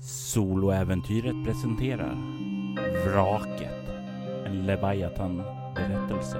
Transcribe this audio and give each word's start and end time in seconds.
Soloäventyret 0.00 1.44
presenterar 1.44 2.16
Vraket, 3.04 3.88
en 4.46 4.66
Leviathan-berättelse, 4.66 6.38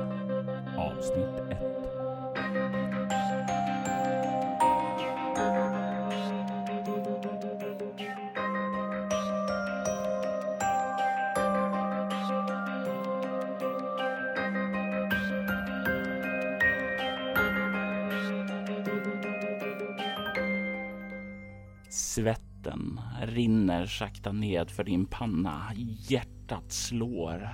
avsnitt 0.77 1.53
1. 1.53 1.76
Rinner 23.37 23.87
sakta 23.87 24.33
ned 24.33 24.71
för 24.71 24.85
din 24.85 25.07
panna. 25.07 25.73
Hjärtat 26.09 26.73
slår. 26.73 27.51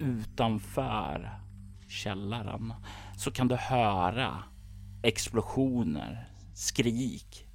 Utanför 0.00 1.40
källaren 1.88 2.72
så 3.16 3.30
kan 3.30 3.48
du 3.48 3.56
höra 3.56 4.42
explosioner, 5.02 6.28
skrik. 6.54 7.46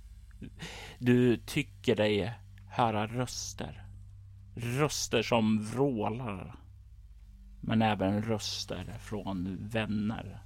Du 0.99 1.37
tycker 1.37 1.95
dig 1.95 2.33
höra 2.69 3.07
röster. 3.07 3.85
Röster 4.55 5.21
som 5.21 5.63
vrålar. 5.63 6.55
Men 7.61 7.81
även 7.81 8.21
röster 8.21 8.93
från 8.99 9.57
vänner, 9.61 10.43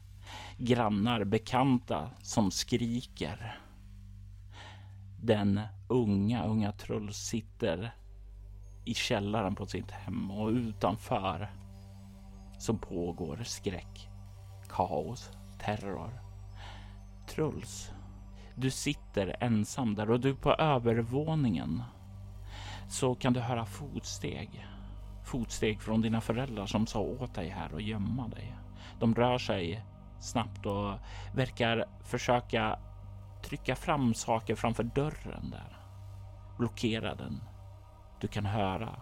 grannar, 0.58 1.23
bekanta 1.23 2.09
som 2.22 2.52
skriker. 2.52 3.59
Den 5.22 5.62
unga, 5.88 6.45
unga 6.45 6.71
Truls 6.71 7.17
sitter 7.17 7.95
i 8.85 8.94
källaren 8.94 9.55
på 9.55 9.66
sitt 9.66 9.92
hem 9.92 10.31
och 10.31 10.50
utanför 10.50 11.52
så 12.58 12.73
pågår 12.73 13.44
skräck, 13.44 14.09
kaos, 14.69 15.31
terror. 15.59 16.22
Truls, 17.27 17.92
du 18.55 18.72
sitter 18.72 19.36
ensam 19.39 19.95
där 19.95 20.11
och 20.11 20.19
du 20.19 20.36
på 20.36 20.53
övervåningen 20.53 21.83
så 22.89 23.16
kan 23.16 23.33
du 23.33 23.39
höra 23.39 23.66
fotsteg. 23.66 24.67
Fotsteg 25.23 25.81
från 25.81 26.02
dina 26.02 26.22
föräldrar 26.22 26.66
som 26.66 26.88
sa 26.88 26.99
åt 26.99 27.33
dig 27.33 27.49
här 27.49 27.75
att 27.75 27.83
gömma 27.83 28.27
dig. 28.27 28.55
De 28.99 29.16
rör 29.16 29.38
sig 29.38 29.86
snabbt 30.20 30.66
och 30.66 30.94
verkar 31.33 31.86
försöka 32.03 32.80
trycka 33.46 33.76
fram 33.76 34.14
saker 34.14 34.56
framför 34.56 34.84
dörren 34.84 35.50
där. 35.52 35.78
Blockera 36.58 37.16
den. 37.16 37.42
Du 38.20 38.28
kan 38.28 38.46
höra 38.46 38.96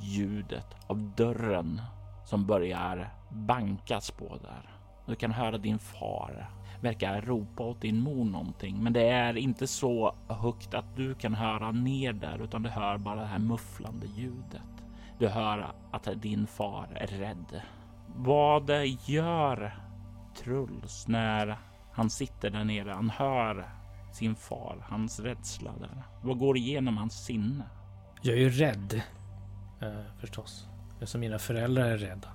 ljudet 0.00 0.66
av 0.86 0.98
dörren 1.16 1.80
som 2.24 2.46
börjar 2.46 3.14
bankas 3.30 4.10
på 4.10 4.38
där. 4.42 4.70
Du 5.06 5.14
kan 5.14 5.32
höra 5.32 5.58
din 5.58 5.78
far 5.78 6.50
verkar 6.84 7.20
ropa 7.20 7.62
åt 7.62 7.80
din 7.80 8.00
mor 8.00 8.24
någonting, 8.24 8.82
men 8.82 8.92
det 8.92 9.08
är 9.08 9.36
inte 9.36 9.66
så 9.66 10.14
högt 10.28 10.74
att 10.74 10.96
du 10.96 11.14
kan 11.14 11.34
höra 11.34 11.70
ner 11.70 12.12
där, 12.12 12.42
utan 12.42 12.62
du 12.62 12.68
hör 12.68 12.98
bara 12.98 13.20
det 13.20 13.26
här 13.26 13.38
mufflande 13.38 14.06
ljudet. 14.06 14.62
Du 15.18 15.28
hör 15.28 15.72
att 15.90 16.08
din 16.14 16.46
far 16.46 16.88
är 16.94 17.06
rädd. 17.06 17.62
Vad 18.16 18.70
gör 19.06 19.78
Truls 20.36 21.08
när 21.08 21.58
han 21.92 22.10
sitter 22.10 22.50
där 22.50 22.64
nere? 22.64 22.90
Han 22.90 23.10
hör 23.10 23.68
sin 24.14 24.34
far, 24.34 24.86
hans 24.88 25.20
rädsla 25.20 25.72
där. 25.80 26.02
Vad 26.22 26.38
går 26.38 26.56
igenom 26.56 26.96
hans 26.96 27.24
sinne? 27.24 27.64
Jag 28.22 28.34
är 28.34 28.40
ju 28.40 28.50
rädd. 28.50 29.02
Eh, 29.80 30.18
förstås. 30.18 30.68
Eftersom 30.92 31.20
mina 31.20 31.38
föräldrar 31.38 31.84
är 31.84 31.98
rädda. 31.98 32.28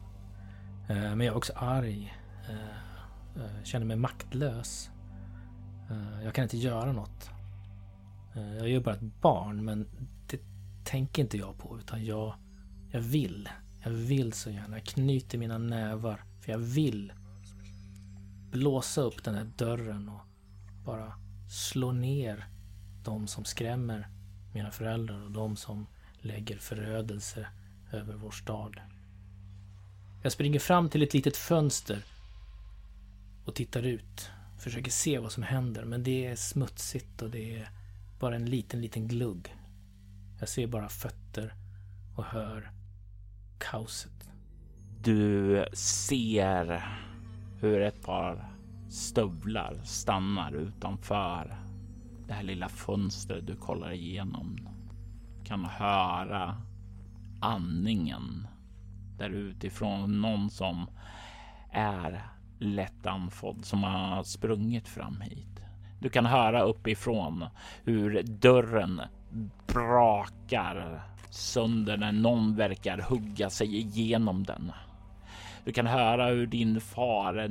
Eh, 0.89 0.95
men 0.95 1.19
jag 1.19 1.33
är 1.33 1.37
också 1.37 1.53
arg. 1.55 2.13
Eh, 2.49 3.43
eh, 3.43 3.63
känner 3.63 3.85
mig 3.85 3.97
maktlös. 3.97 4.91
Eh, 5.89 6.23
jag 6.23 6.33
kan 6.33 6.43
inte 6.43 6.57
göra 6.57 6.91
något. 6.91 7.29
Eh, 8.35 8.53
jag 8.53 8.63
är 8.63 8.67
ju 8.67 8.79
bara 8.79 8.95
ett 8.95 9.21
barn 9.21 9.65
men 9.65 9.87
det 10.27 10.39
tänker 10.83 11.21
inte 11.21 11.37
jag 11.37 11.57
på 11.57 11.77
utan 11.79 12.05
jag, 12.05 12.33
jag 12.91 13.01
vill. 13.01 13.49
Jag 13.83 13.91
vill 13.91 14.33
så 14.33 14.49
gärna. 14.49 14.77
Jag 14.77 14.85
knyter 14.85 15.37
mina 15.37 15.57
nävar. 15.57 16.23
För 16.41 16.51
jag 16.51 16.59
vill 16.59 17.13
blåsa 18.51 19.01
upp 19.01 19.23
den 19.23 19.35
här 19.35 19.47
dörren 19.57 20.09
och 20.09 20.21
bara 20.85 21.13
slå 21.49 21.91
ner 21.91 22.45
de 23.03 23.27
som 23.27 23.45
skrämmer 23.45 24.07
mina 24.53 24.71
föräldrar 24.71 25.23
och 25.23 25.31
de 25.31 25.55
som 25.55 25.87
lägger 26.21 26.57
förödelse 26.57 27.47
över 27.91 28.13
vår 28.13 28.31
stad. 28.31 28.79
Jag 30.23 30.31
springer 30.31 30.59
fram 30.59 30.89
till 30.89 31.03
ett 31.03 31.13
litet 31.13 31.37
fönster 31.37 32.03
och 33.45 33.55
tittar 33.55 33.83
ut. 33.83 34.31
Försöker 34.59 34.91
se 34.91 35.19
vad 35.19 35.31
som 35.31 35.43
händer, 35.43 35.85
men 35.85 36.03
det 36.03 36.25
är 36.25 36.35
smutsigt 36.35 37.21
och 37.21 37.29
det 37.29 37.59
är 37.59 37.69
bara 38.19 38.35
en 38.35 38.45
liten, 38.45 38.81
liten 38.81 39.07
glugg. 39.07 39.55
Jag 40.39 40.49
ser 40.49 40.67
bara 40.67 40.89
fötter 40.89 41.53
och 42.15 42.23
hör 42.23 42.71
kaoset. 43.57 44.29
Du 45.01 45.65
ser 45.73 46.83
hur 47.61 47.81
ett 47.81 48.01
par 48.01 48.58
stövlar 48.89 49.79
stannar 49.83 50.51
utanför 50.51 51.55
det 52.27 52.33
här 52.33 52.43
lilla 52.43 52.69
fönstret 52.69 53.47
du 53.47 53.55
kollar 53.55 53.91
igenom. 53.91 54.69
Kan 55.43 55.65
höra 55.65 56.55
andningen 57.41 58.47
där 59.17 59.29
utifrån 59.29 60.21
någon 60.21 60.49
som 60.49 60.89
är 61.71 62.23
lätt 62.59 63.05
andfådd 63.05 63.65
som 63.65 63.83
har 63.83 64.23
sprungit 64.23 64.87
fram 64.87 65.21
hit. 65.21 65.59
Du 65.99 66.09
kan 66.09 66.25
höra 66.25 66.61
uppifrån 66.61 67.45
hur 67.83 68.23
dörren 68.23 69.01
brakar 69.67 71.01
sönder 71.29 71.97
när 71.97 72.11
någon 72.11 72.55
verkar 72.55 72.97
hugga 72.97 73.49
sig 73.49 73.77
igenom 73.77 74.43
den. 74.43 74.71
Du 75.65 75.71
kan 75.71 75.87
höra 75.87 76.25
hur 76.25 76.47
din 76.47 76.81
far 76.81 77.47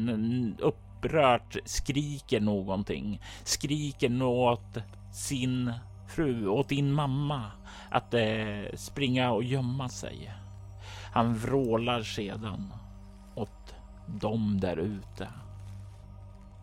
upprört 0.98 1.56
skriker 1.64 2.40
någonting, 2.40 3.20
skriker 3.44 4.22
åt 4.22 4.78
sin 5.12 5.72
fru, 6.06 6.48
åt 6.48 6.68
din 6.68 6.92
mamma 6.92 7.42
att 7.90 8.14
eh, 8.14 8.74
springa 8.74 9.30
och 9.30 9.44
gömma 9.44 9.88
sig. 9.88 10.32
Han 11.12 11.34
vrålar 11.34 12.02
sedan 12.02 12.72
åt 13.34 13.74
dem 14.06 14.60
där 14.60 14.76
ute. 14.76 15.28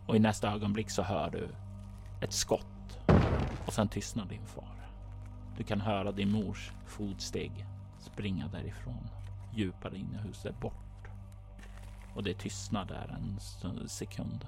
Och 0.06 0.16
i 0.16 0.18
nästa 0.18 0.52
ögonblick 0.52 0.90
så 0.90 1.02
hör 1.02 1.30
du 1.30 1.48
ett 2.20 2.32
skott 2.32 2.98
och 3.66 3.72
sen 3.72 3.88
tystnar 3.88 4.26
din 4.26 4.46
far. 4.46 4.88
Du 5.56 5.64
kan 5.64 5.80
höra 5.80 6.12
din 6.12 6.30
mors 6.30 6.72
fotsteg 6.86 7.66
springa 7.98 8.48
därifrån 8.48 9.08
djupare 9.54 9.96
in 9.96 10.14
i 10.14 10.26
huset 10.28 10.60
bort. 10.60 10.85
Och 12.16 12.22
det 12.22 12.34
tystnar 12.34 12.84
där 12.84 13.18
en 13.62 13.88
sekund. 13.88 14.46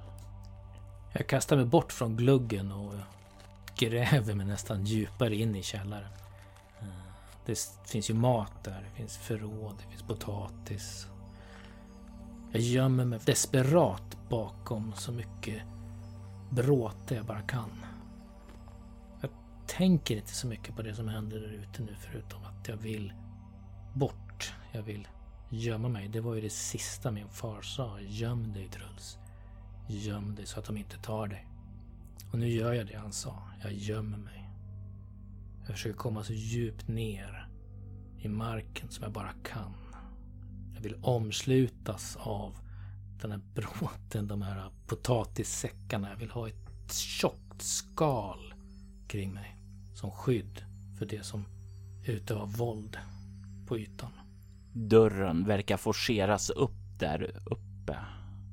Jag 1.12 1.26
kastar 1.26 1.56
mig 1.56 1.64
bort 1.64 1.92
från 1.92 2.16
gluggen 2.16 2.72
och 2.72 2.94
gräver 3.76 4.34
mig 4.34 4.46
nästan 4.46 4.84
djupare 4.84 5.36
in 5.36 5.56
i 5.56 5.62
källaren. 5.62 6.10
Det 7.46 7.58
finns 7.86 8.10
ju 8.10 8.14
mat 8.14 8.64
där, 8.64 8.82
det 8.82 8.96
finns 8.96 9.16
förråd, 9.16 9.74
det 9.78 9.90
finns 9.90 10.02
potatis. 10.02 11.06
Jag 12.52 12.62
gömmer 12.62 13.04
mig 13.04 13.18
desperat 13.24 14.16
bakom 14.28 14.92
så 14.96 15.12
mycket 15.12 15.62
bråte 16.50 17.14
jag 17.14 17.24
bara 17.24 17.42
kan. 17.42 17.84
Jag 19.20 19.30
tänker 19.66 20.16
inte 20.16 20.34
så 20.34 20.46
mycket 20.46 20.76
på 20.76 20.82
det 20.82 20.94
som 20.94 21.08
händer 21.08 21.40
där 21.40 21.48
ute 21.48 21.82
nu 21.82 21.94
förutom 22.00 22.44
att 22.44 22.68
jag 22.68 22.76
vill 22.76 23.12
bort. 23.92 24.52
Jag 24.72 24.82
vill 24.82 25.08
gömma 25.50 25.88
mig. 25.88 26.08
Det 26.08 26.20
var 26.20 26.34
ju 26.34 26.40
det 26.40 26.50
sista 26.50 27.10
min 27.10 27.28
far 27.28 27.62
sa. 27.62 28.00
Göm 28.00 28.52
dig 28.52 28.68
Truls. 28.68 29.18
Göm 29.88 30.34
dig 30.34 30.46
så 30.46 30.58
att 30.60 30.66
de 30.66 30.76
inte 30.76 30.98
tar 30.98 31.26
dig. 31.26 31.46
Och 32.32 32.38
nu 32.38 32.48
gör 32.48 32.72
jag 32.72 32.86
det 32.86 32.96
han 32.96 33.12
sa. 33.12 33.42
Jag 33.62 33.72
gömmer 33.72 34.18
mig. 34.18 34.50
Jag 35.66 35.76
försöker 35.76 35.98
komma 35.98 36.24
så 36.24 36.32
djupt 36.32 36.88
ner 36.88 37.48
i 38.18 38.28
marken 38.28 38.90
som 38.90 39.02
jag 39.02 39.12
bara 39.12 39.32
kan. 39.32 39.74
Jag 40.74 40.80
vill 40.80 40.96
omslutas 41.02 42.16
av 42.16 42.58
den 43.20 43.30
här 43.30 43.40
bråten, 43.54 44.28
de 44.28 44.42
här 44.42 44.70
potatissäckarna. 44.86 46.10
Jag 46.10 46.16
vill 46.16 46.30
ha 46.30 46.48
ett 46.48 46.92
tjockt 46.92 47.62
skal 47.62 48.54
kring 49.08 49.34
mig 49.34 49.56
som 49.94 50.10
skydd 50.10 50.64
för 50.98 51.06
det 51.06 51.24
som 51.24 51.44
utövar 52.04 52.46
våld 52.46 52.98
på 53.66 53.78
ytan. 53.78 54.10
Dörren 54.72 55.44
verkar 55.44 55.76
forceras 55.76 56.50
upp 56.50 56.98
där 56.98 57.40
uppe. 57.46 57.96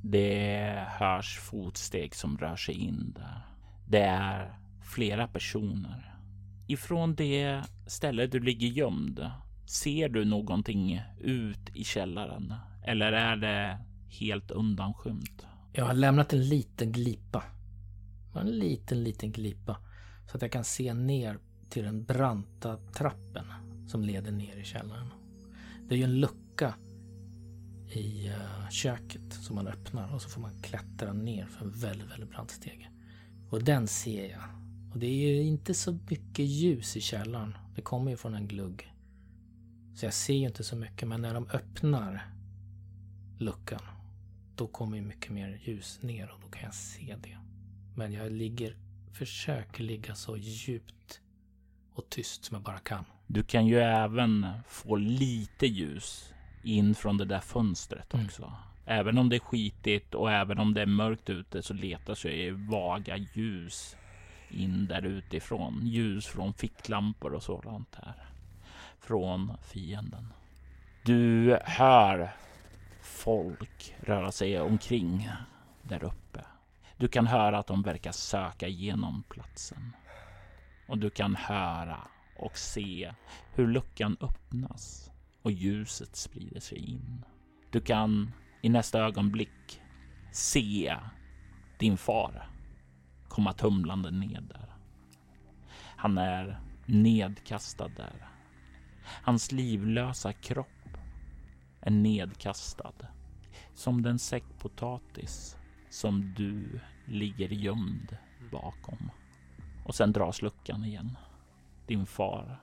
Det 0.03 0.87
hörs 0.87 1.39
fotsteg 1.39 2.15
som 2.15 2.37
rör 2.37 2.55
sig 2.55 2.75
in 2.75 3.13
där. 3.15 3.45
Det 3.87 4.01
är 4.01 4.59
flera 4.81 5.27
personer. 5.27 6.11
ifrån 6.67 7.15
det 7.15 7.63
ställe 7.87 8.27
du 8.27 8.39
ligger 8.39 8.67
gömd, 8.67 9.31
ser 9.67 10.09
du 10.09 10.25
någonting 10.25 11.01
ut 11.21 11.69
i 11.75 11.83
källaren? 11.83 12.53
Eller 12.87 13.11
är 13.11 13.35
det 13.35 13.79
helt 14.19 14.51
undanskymt? 14.51 15.45
Jag 15.73 15.85
har 15.85 15.93
lämnat 15.93 16.33
en 16.33 16.49
liten 16.49 16.91
glipa. 16.91 17.43
En 18.35 18.51
liten, 18.51 19.03
liten 19.03 19.31
glipa. 19.31 19.77
Så 20.31 20.37
att 20.37 20.41
jag 20.41 20.51
kan 20.51 20.63
se 20.63 20.93
ner 20.93 21.39
till 21.69 21.83
den 21.83 22.03
branta 22.03 22.77
trappen 22.77 23.45
som 23.87 24.03
leder 24.03 24.31
ner 24.31 24.57
i 24.57 24.63
källaren. 24.63 25.07
Det 25.87 25.95
är 25.95 25.97
ju 25.97 26.03
en 26.03 26.19
lucka 26.19 26.75
i 27.91 28.27
eh, 28.27 28.69
köket 28.69 29.33
som 29.33 29.55
man 29.55 29.67
öppnar 29.67 30.13
och 30.13 30.21
så 30.21 30.29
får 30.29 30.41
man 30.41 30.61
klättra 30.61 31.13
ner 31.13 31.45
för 31.45 31.65
en 31.65 31.71
väldigt, 31.71 32.11
väldigt 32.11 32.29
brant 32.29 32.51
stege. 32.51 32.89
Och 33.49 33.63
den 33.63 33.87
ser 33.87 34.31
jag. 34.31 34.43
Och 34.93 34.99
det 34.99 35.07
är 35.07 35.33
ju 35.33 35.41
inte 35.41 35.73
så 35.73 35.99
mycket 36.09 36.45
ljus 36.45 36.97
i 36.97 37.01
källaren. 37.01 37.57
Det 37.75 37.81
kommer 37.81 38.11
ju 38.11 38.17
från 38.17 38.35
en 38.35 38.47
glugg. 38.47 38.93
Så 39.95 40.05
jag 40.05 40.13
ser 40.13 40.33
ju 40.33 40.47
inte 40.47 40.63
så 40.63 40.75
mycket, 40.75 41.07
men 41.07 41.21
när 41.21 41.33
de 41.33 41.47
öppnar 41.47 42.33
luckan, 43.37 43.81
då 44.55 44.67
kommer 44.67 44.97
ju 44.97 45.03
mycket 45.03 45.31
mer 45.31 45.61
ljus 45.63 46.01
ner 46.01 46.31
och 46.31 46.41
då 46.41 46.47
kan 46.47 46.63
jag 46.63 46.73
se 46.73 47.15
det. 47.23 47.37
Men 47.95 48.13
jag 48.13 48.31
ligger, 48.31 48.77
försöker 49.11 49.83
ligga 49.83 50.15
så 50.15 50.37
djupt 50.37 51.21
och 51.93 52.09
tyst 52.09 52.45
som 52.45 52.55
jag 52.55 52.63
bara 52.63 52.79
kan. 52.79 53.05
Du 53.27 53.43
kan 53.43 53.67
ju 53.67 53.79
även 53.79 54.47
få 54.67 54.95
lite 54.95 55.67
ljus 55.67 56.33
in 56.63 56.95
från 56.95 57.17
det 57.17 57.25
där 57.25 57.39
fönstret 57.39 58.13
mm. 58.13 58.25
också. 58.25 58.43
Mm. 58.43 58.55
Även 58.85 59.17
om 59.17 59.29
det 59.29 59.35
är 59.35 59.39
skitigt 59.39 60.15
och 60.15 60.31
även 60.31 60.59
om 60.59 60.73
det 60.73 60.81
är 60.81 60.85
mörkt 60.85 61.29
ute 61.29 61.61
så 61.61 61.73
letar 61.73 62.15
sig 62.15 62.51
vaga 62.51 63.17
ljus 63.17 63.95
in 64.49 64.87
där 64.87 65.05
utifrån. 65.05 65.79
Ljus 65.83 66.25
från 66.27 66.53
ficklampor 66.53 67.33
och 67.33 67.43
sådant 67.43 67.95
här. 67.95 68.25
Från 68.99 69.57
fienden. 69.61 70.33
Du 71.03 71.59
hör 71.63 72.29
folk 73.01 73.95
röra 73.99 74.31
sig 74.31 74.59
omkring 74.59 75.29
där 75.81 76.03
uppe. 76.03 76.41
Du 76.97 77.07
kan 77.07 77.27
höra 77.27 77.57
att 77.57 77.67
de 77.67 77.81
verkar 77.81 78.11
söka 78.11 78.67
igenom 78.67 79.23
platsen. 79.29 79.95
Och 80.87 80.97
du 80.97 81.09
kan 81.09 81.35
höra 81.35 81.97
och 82.35 82.57
se 82.57 83.13
hur 83.53 83.67
luckan 83.67 84.17
öppnas 84.21 85.11
och 85.41 85.51
ljuset 85.51 86.15
sprider 86.15 86.59
sig 86.59 86.77
in. 86.77 87.25
Du 87.71 87.81
kan 87.81 88.31
i 88.61 88.69
nästa 88.69 88.99
ögonblick 88.99 89.81
se 90.31 90.97
din 91.79 91.97
far 91.97 92.49
komma 93.27 93.53
tumlande 93.53 94.11
ned 94.11 94.43
där. 94.49 94.75
Han 95.97 96.17
är 96.17 96.59
nedkastad 96.85 97.87
där. 97.87 98.29
Hans 99.03 99.51
livlösa 99.51 100.33
kropp 100.33 100.97
är 101.81 101.91
nedkastad 101.91 102.93
som 103.73 104.01
den 104.01 104.19
säckpotatis 104.19 105.57
som 105.89 106.33
du 106.33 106.79
ligger 107.05 107.49
gömd 107.49 108.17
bakom. 108.51 109.11
Och 109.85 109.95
sen 109.95 110.11
dras 110.11 110.41
luckan 110.41 110.85
igen. 110.85 111.17
Din 111.87 112.05
far 112.05 112.59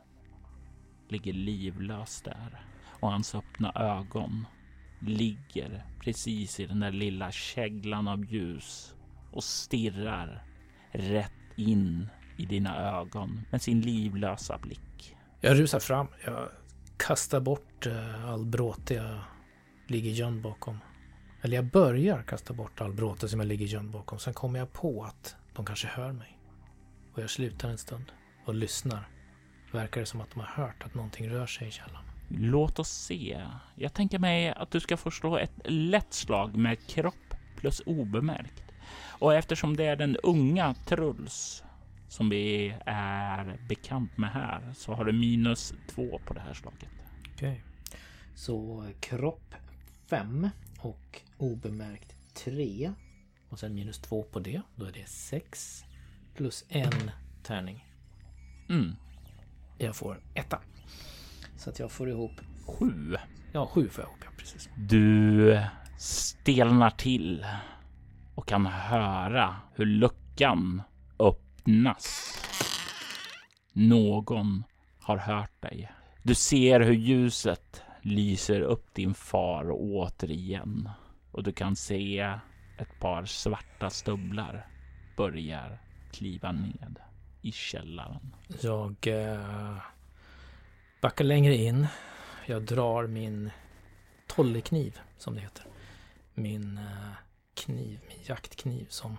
ligger 1.09 1.33
livlös 1.33 2.23
där 2.23 2.67
och 3.01 3.11
hans 3.11 3.35
öppna 3.35 3.73
ögon 3.75 4.47
ligger 5.01 5.87
precis 6.01 6.61
i 6.61 6.67
den 6.67 6.81
där 6.81 6.93
lilla 6.93 7.33
käglan 7.33 8.09
av 8.09 8.25
ljus 8.25 8.95
och 9.31 9.45
stirrar 9.45 10.45
rätt 10.93 11.33
in 11.57 12.09
i 12.37 12.47
dina 12.47 13.01
ögon 13.01 13.41
med 13.51 13.63
sin 13.63 13.81
livlösa 13.81 14.59
blick. 14.59 15.17
Jag 15.41 15.61
rusar 15.61 15.81
fram. 15.81 16.07
Jag 16.25 16.49
kastar 16.97 17.41
bort 17.41 17.87
eh, 17.87 18.31
all 18.31 18.45
bråte 18.47 18.95
jag 18.95 19.19
ligger 19.87 20.11
gömd 20.11 20.43
bakom. 20.43 20.79
Eller 21.43 21.57
jag 21.57 21.65
börjar 21.65 22.23
kasta 22.23 22.55
bort 22.55 22.81
all 22.81 22.93
bråte 22.93 23.29
som 23.29 23.41
jag 23.41 23.47
ligger 23.47 23.67
gömd 23.67 23.91
bakom. 23.91 24.19
Sen 24.19 24.35
kommer 24.35 24.59
jag 24.59 24.73
på 24.73 25.05
att 25.05 25.37
de 25.55 25.65
kanske 25.65 25.89
hör 25.89 26.13
mig. 26.13 26.39
Och 27.13 27.23
jag 27.23 27.31
slutar 27.31 27.69
en 27.69 27.79
stund 27.79 28.13
och 28.45 28.55
lyssnar. 28.55 29.09
Verkar 29.73 30.01
det 30.01 30.07
som 30.07 30.21
att 30.21 30.31
de 30.31 30.41
har 30.41 30.65
hört 30.65 30.83
att 30.85 30.95
någonting 30.95 31.31
rör 31.31 31.47
sig 31.47 31.69
i 31.69 31.71
källaren. 31.71 32.05
Låt 32.29 32.79
oss 32.79 32.91
se. 32.91 33.47
Jag 33.75 33.95
tänker 33.95 34.19
mig 34.19 34.49
att 34.49 34.71
du 34.71 34.81
ska 34.81 34.97
få 34.97 35.11
slå 35.11 35.37
ett 35.37 35.53
lätt 35.65 36.13
slag 36.13 36.57
med 36.57 36.87
kropp 36.87 37.35
plus 37.57 37.83
obemärkt. 37.87 38.63
Och 39.23 39.35
eftersom 39.35 39.77
det 39.77 39.85
är 39.85 39.97
den 39.97 40.17
unga 40.17 40.75
Truls 40.75 41.65
som 42.09 42.29
vi 42.29 42.75
är 42.87 43.59
bekant 43.69 44.19
med 44.19 44.31
här 44.31 44.73
så 44.75 44.95
har 44.95 45.05
du 45.05 45.13
minus 45.13 45.75
två 45.89 46.21
på 46.27 46.35
det 46.35 46.41
här 46.41 46.55
slaget. 46.55 46.89
Okej. 47.35 47.51
Okay. 47.51 47.61
Så 48.35 48.87
kropp 49.01 49.55
5 50.07 50.49
och 50.79 51.21
obemärkt 51.39 52.17
3. 52.35 52.93
Och 53.49 53.59
sen 53.59 53.75
minus 53.75 53.99
2 53.99 54.23
på 54.23 54.39
det. 54.41 54.63
Då 54.77 54.85
är 54.85 54.93
det 54.93 55.09
6 55.09 55.85
plus 56.35 56.65
en 56.69 57.11
tärning. 57.43 57.87
Mm. 58.69 58.97
Jag 59.83 59.97
får 59.97 60.21
etta. 60.35 60.61
Så 61.57 61.71
att 61.71 61.79
jag 61.79 61.93
får 61.93 62.09
ihop 62.09 62.41
sju. 62.67 63.17
Ja, 63.53 63.67
sju 63.67 63.89
får 63.89 64.05
jag 64.05 64.09
ihop, 64.09 64.21
ja 64.25 64.31
precis. 64.39 64.69
Du 64.77 65.61
stelnar 65.99 66.91
till 66.91 67.47
och 68.35 68.49
kan 68.49 68.67
höra 68.67 69.57
hur 69.75 69.87
luckan 69.87 70.83
öppnas. 71.19 72.39
Någon 73.73 74.65
har 75.01 75.17
hört 75.17 75.63
dig. 75.63 75.93
Du 76.23 76.35
ser 76.35 76.81
hur 76.81 76.95
ljuset 76.95 77.83
lyser 78.03 78.61
upp 78.61 78.95
din 78.95 79.15
far 79.15 79.67
återigen 79.71 80.89
och 81.31 81.43
du 81.43 81.53
kan 81.53 81.77
se 81.77 82.19
ett 82.79 83.01
par 83.01 83.25
svarta 83.25 83.91
stövlar 83.91 84.67
börjar 85.17 85.81
kliva 86.13 86.53
ned 86.53 86.99
i 87.43 87.53
källaren. 87.53 88.35
Jag 88.61 89.07
eh, 89.07 89.77
backar 91.01 91.25
längre 91.25 91.57
in. 91.57 91.87
Jag 92.47 92.63
drar 92.63 93.07
min 93.07 93.51
tollekniv, 94.27 95.01
som 95.19 95.35
det 95.35 95.41
heter. 95.41 95.67
Min 96.35 96.79
eh, 96.79 97.13
kniv, 97.55 98.01
min 98.09 98.19
jaktkniv 98.27 98.87
som 98.89 99.17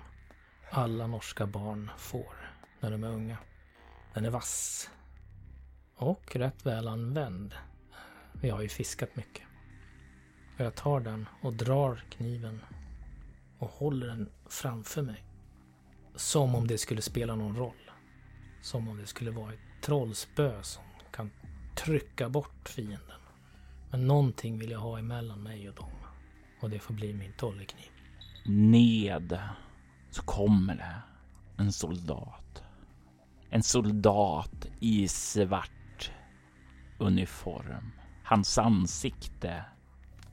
alla 0.71 1.07
norska 1.07 1.45
barn 1.47 1.91
får 1.97 2.51
när 2.79 2.91
de 2.91 3.03
är 3.03 3.07
unga. 3.07 3.37
Den 4.13 4.25
är 4.25 4.29
vass. 4.29 4.89
Och 5.95 6.35
rätt 6.35 6.65
väl 6.65 6.87
använd. 6.87 7.55
Vi 8.41 8.49
har 8.49 8.61
ju 8.61 8.69
fiskat 8.69 9.15
mycket. 9.15 9.43
Jag 10.57 10.75
tar 10.75 10.99
den 10.99 11.27
och 11.41 11.53
drar 11.53 12.03
kniven 12.09 12.61
och 13.57 13.69
håller 13.69 14.07
den 14.07 14.29
framför 14.49 15.01
mig. 15.01 15.23
Som 16.15 16.55
om 16.55 16.67
det 16.67 16.77
skulle 16.77 17.01
spela 17.01 17.35
någon 17.35 17.55
roll. 17.55 17.82
Som 18.63 18.87
om 18.87 18.97
det 18.97 19.07
skulle 19.07 19.31
vara 19.31 19.53
ett 19.53 19.81
trollspö 19.81 20.63
som 20.63 20.83
kan 21.11 21.31
trycka 21.75 22.29
bort 22.29 22.69
fienden. 22.69 23.21
Men 23.91 24.07
någonting 24.07 24.59
vill 24.59 24.71
jag 24.71 24.79
ha 24.79 24.99
emellan 24.99 25.43
mig 25.43 25.69
och 25.69 25.75
dem. 25.75 25.91
Och 26.61 26.69
det 26.69 26.79
får 26.79 26.93
bli 26.93 27.13
min 27.13 27.33
tollekniv. 27.33 27.89
Ned 28.45 29.39
så 30.09 30.21
kommer 30.23 30.75
det 30.75 31.01
en 31.57 31.71
soldat. 31.71 32.63
En 33.49 33.63
soldat 33.63 34.67
i 34.79 35.07
svart 35.07 36.11
uniform. 36.97 37.91
Hans 38.23 38.57
ansikte 38.57 39.65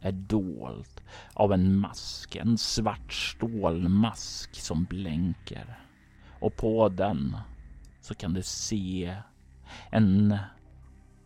är 0.01 0.13
dolt 0.13 1.03
av 1.35 1.53
en 1.53 1.77
mask, 1.77 2.37
en 2.37 2.59
svart 2.59 3.13
stålmask 3.13 4.55
som 4.55 4.85
blänker. 4.85 5.81
Och 6.41 6.57
på 6.57 6.89
den 6.89 7.37
så 8.01 8.15
kan 8.15 8.35
du 8.35 8.43
se 8.43 9.17
en 9.91 10.39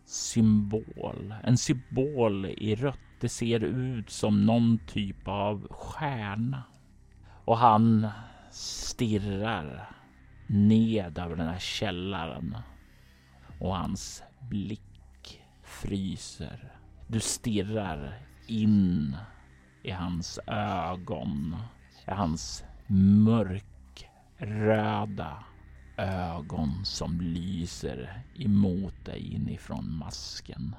symbol. 0.05 1.35
En 1.43 1.57
symbol 1.57 2.45
i 2.45 2.75
rött. 2.75 2.99
Det 3.19 3.29
ser 3.29 3.63
ut 3.63 4.09
som 4.09 4.45
någon 4.45 4.79
typ 4.87 5.27
av 5.27 5.67
stjärna. 5.71 6.63
Och 7.45 7.57
han 7.57 8.07
stirrar 8.51 9.89
ned 10.47 11.17
över 11.17 11.35
den 11.35 11.47
här 11.47 11.59
källaren. 11.59 12.57
Och 13.59 13.75
hans 13.75 14.23
blick 14.49 15.41
fryser. 15.63 16.71
Du 17.07 17.19
stirrar 17.19 18.19
in 18.47 19.17
i 19.83 19.91
hans 19.91 20.39
ögon. 20.47 21.55
I 22.07 22.11
hans 22.11 22.63
mörkröda 22.87 25.43
ögon 25.97 26.85
som 26.85 27.21
lyser 27.21 28.23
emot 28.35 29.05
dig 29.05 29.33
inifrån 29.33 29.91
masken. 29.91 30.75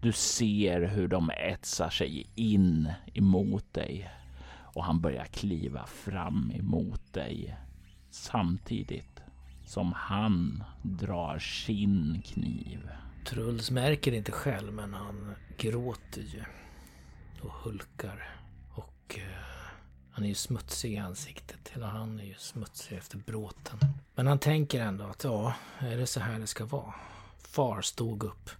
Du 0.00 0.12
ser 0.12 0.80
hur 0.80 1.08
de 1.08 1.30
etsar 1.30 1.90
sig 1.90 2.26
in 2.34 2.92
emot 3.14 3.74
dig 3.74 4.10
och 4.74 4.84
han 4.84 5.00
börjar 5.00 5.24
kliva 5.24 5.86
fram 5.86 6.52
emot 6.54 7.12
dig 7.12 7.56
samtidigt 8.10 9.20
som 9.66 9.92
han 9.92 10.64
drar 10.82 11.38
sin 11.38 12.22
kniv. 12.24 12.90
Truls 13.24 13.70
märker 13.70 14.10
det 14.10 14.16
inte 14.16 14.32
själv, 14.32 14.72
men 14.72 14.94
han 14.94 15.34
gråter 15.58 16.22
ju. 16.22 16.42
Och 17.42 17.52
hulkar. 17.52 18.36
Och 18.74 19.18
uh, 19.18 19.24
han 20.10 20.24
är 20.24 20.28
ju 20.28 20.34
smutsig 20.34 20.92
i 20.92 20.96
ansiktet. 20.96 21.68
Hela 21.74 21.86
han 21.86 22.20
är 22.20 22.24
ju 22.24 22.34
smutsig 22.34 22.96
efter 22.96 23.18
bråten. 23.18 23.78
Men 24.20 24.26
han 24.26 24.38
tänker 24.38 24.80
ändå 24.80 25.04
att 25.04 25.24
ja, 25.24 25.54
är 25.78 25.96
det 25.96 26.06
så 26.06 26.20
här 26.20 26.38
det 26.38 26.46
ska 26.46 26.64
vara? 26.64 26.94
Far 27.38 27.82
stod 27.82 28.24
upp 28.24 28.50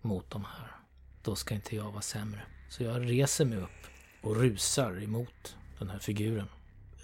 mot 0.00 0.30
de 0.30 0.44
här. 0.44 0.70
Då 1.22 1.34
ska 1.34 1.54
inte 1.54 1.76
jag 1.76 1.90
vara 1.90 2.02
sämre. 2.02 2.40
Så 2.68 2.82
jag 2.82 3.10
reser 3.10 3.44
mig 3.44 3.58
upp 3.58 3.86
och 4.22 4.36
rusar 4.36 5.02
emot 5.02 5.56
den 5.78 5.90
här 5.90 5.98
figuren. 5.98 6.48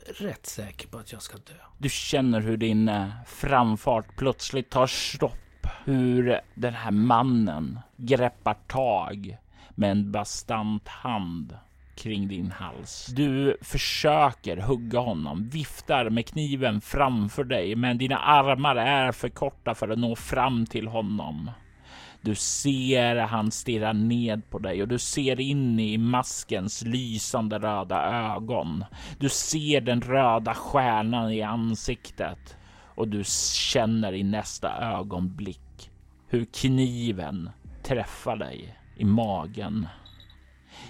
Rätt 0.07 0.47
säker 0.47 0.89
på 0.89 0.99
att 0.99 1.13
jag 1.13 1.23
ska 1.23 1.37
dö. 1.37 1.55
Du 1.79 1.89
känner 1.89 2.41
hur 2.41 2.57
din 2.57 2.89
eh, 2.89 3.09
framfart 3.27 4.17
plötsligt 4.17 4.71
tar 4.71 4.87
stopp. 4.87 5.67
Hur 5.85 6.41
den 6.55 6.75
här 6.75 6.91
mannen 6.91 7.79
greppar 7.97 8.57
tag 8.67 9.37
med 9.71 9.91
en 9.91 10.13
bastant 10.13 10.89
hand 10.89 11.59
kring 11.97 12.29
din 12.29 12.51
hals. 12.51 13.07
Du 13.07 13.57
försöker 13.63 14.57
hugga 14.57 14.99
honom, 14.99 15.49
viftar 15.49 16.11
med 16.11 16.27
kniven 16.27 16.81
framför 16.81 17.45
dig, 17.45 17.77
men 17.77 17.99
dina 17.99 18.19
armar 18.19 18.77
är 18.77 19.13
för 19.13 19.29
korta 19.29 19.75
för 19.75 19.89
att 19.89 19.99
nå 19.99 20.17
fram 20.17 20.67
till 20.67 20.89
honom. 20.89 21.51
Du 22.21 22.35
ser 22.35 23.17
han 23.17 23.51
stirra 23.51 23.93
ned 23.93 24.51
på 24.51 24.59
dig 24.59 24.83
och 24.83 24.89
du 24.89 24.99
ser 24.99 25.41
in 25.41 25.81
i 25.81 25.99
maskens 25.99 26.83
lysande 26.83 27.59
röda 27.59 28.03
ögon. 28.35 28.85
Du 29.19 29.29
ser 29.29 29.81
den 29.81 30.01
röda 30.01 30.55
stjärnan 30.55 31.33
i 31.33 31.43
ansiktet 31.43 32.57
och 32.95 33.09
du 33.09 33.23
känner 33.73 34.13
i 34.13 34.23
nästa 34.23 34.97
ögonblick 34.99 35.91
hur 36.29 36.45
kniven 36.45 37.51
träffar 37.83 38.37
dig 38.37 38.79
i 38.97 39.05
magen, 39.05 39.89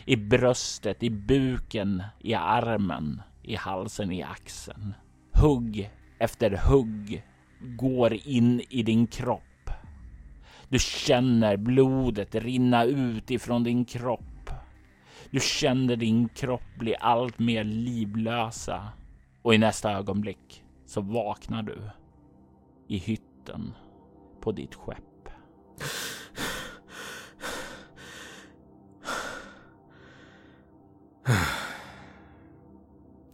i 0.05 0.17
bröstet, 0.17 1.03
i 1.03 1.11
buken, 1.11 2.03
i 2.21 2.35
armen, 2.35 3.23
i 3.43 3.55
halsen, 3.55 4.13
i 4.13 4.23
axeln. 4.23 4.95
Hugg 5.33 5.91
efter 6.19 6.61
hugg 6.69 7.23
går 7.61 8.15
in 8.15 8.63
i 8.71 8.83
din 8.83 9.07
kropp 9.07 9.43
du 10.75 10.79
känner 10.79 11.57
blodet 11.57 12.35
rinna 12.35 12.85
ut 12.85 13.31
ifrån 13.31 13.65
din 13.65 13.85
kropp. 13.85 14.51
Du 15.31 15.41
känner 15.41 15.97
din 15.97 16.29
kropp 16.29 16.79
bli 16.79 16.97
allt 17.01 17.39
mer 17.39 17.65
livlösa 17.65 18.89
och 19.43 19.55
i 19.55 19.59
nästa 19.59 19.93
ögonblick 19.93 20.65
så 20.87 21.01
vaknar 21.01 21.63
du 21.63 21.91
i 22.89 22.99
hytten 22.99 23.75
på 24.41 24.53
ditt 24.53 24.75
skepp. 24.75 25.29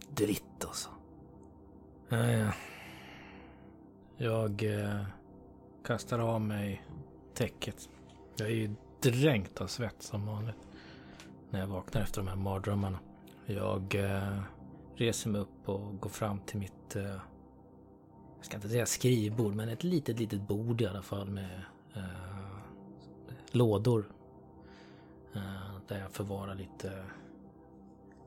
Dritt 0.09 0.65
alltså. 0.65 0.89
Ja, 2.09 2.31
ja. 2.31 2.53
Jag 4.17 4.63
eh, 4.63 5.03
kastar 5.83 6.19
av 6.19 6.41
mig 6.41 6.85
täcket. 7.33 7.89
Jag 8.35 8.47
är 8.47 8.55
ju 8.55 8.75
dränkt 9.01 9.61
av 9.61 9.67
svett 9.67 10.03
som 10.03 10.25
vanligt. 10.25 10.67
När 11.49 11.59
jag 11.59 11.67
vaknar 11.67 12.01
efter 12.01 12.21
de 12.21 12.27
här 12.27 12.35
mardrömmarna. 12.35 12.99
Jag 13.45 13.95
eh, 13.95 14.41
reser 14.95 15.29
mig 15.29 15.41
upp 15.41 15.69
och 15.69 15.99
går 15.99 16.09
fram 16.09 16.39
till 16.39 16.59
mitt, 16.59 16.95
eh, 16.95 17.03
jag 18.37 18.45
ska 18.45 18.55
inte 18.55 18.69
säga 18.69 18.85
skrivbord, 18.85 19.55
men 19.55 19.69
ett 19.69 19.83
litet, 19.83 20.19
litet 20.19 20.47
bord 20.47 20.81
i 20.81 20.87
alla 20.87 21.01
fall 21.01 21.29
med 21.29 21.61
eh, 21.95 22.03
lådor. 23.51 24.11
Eh, 25.33 25.75
där 25.87 25.99
jag 25.99 26.11
förvarar 26.11 26.55
lite, 26.55 27.03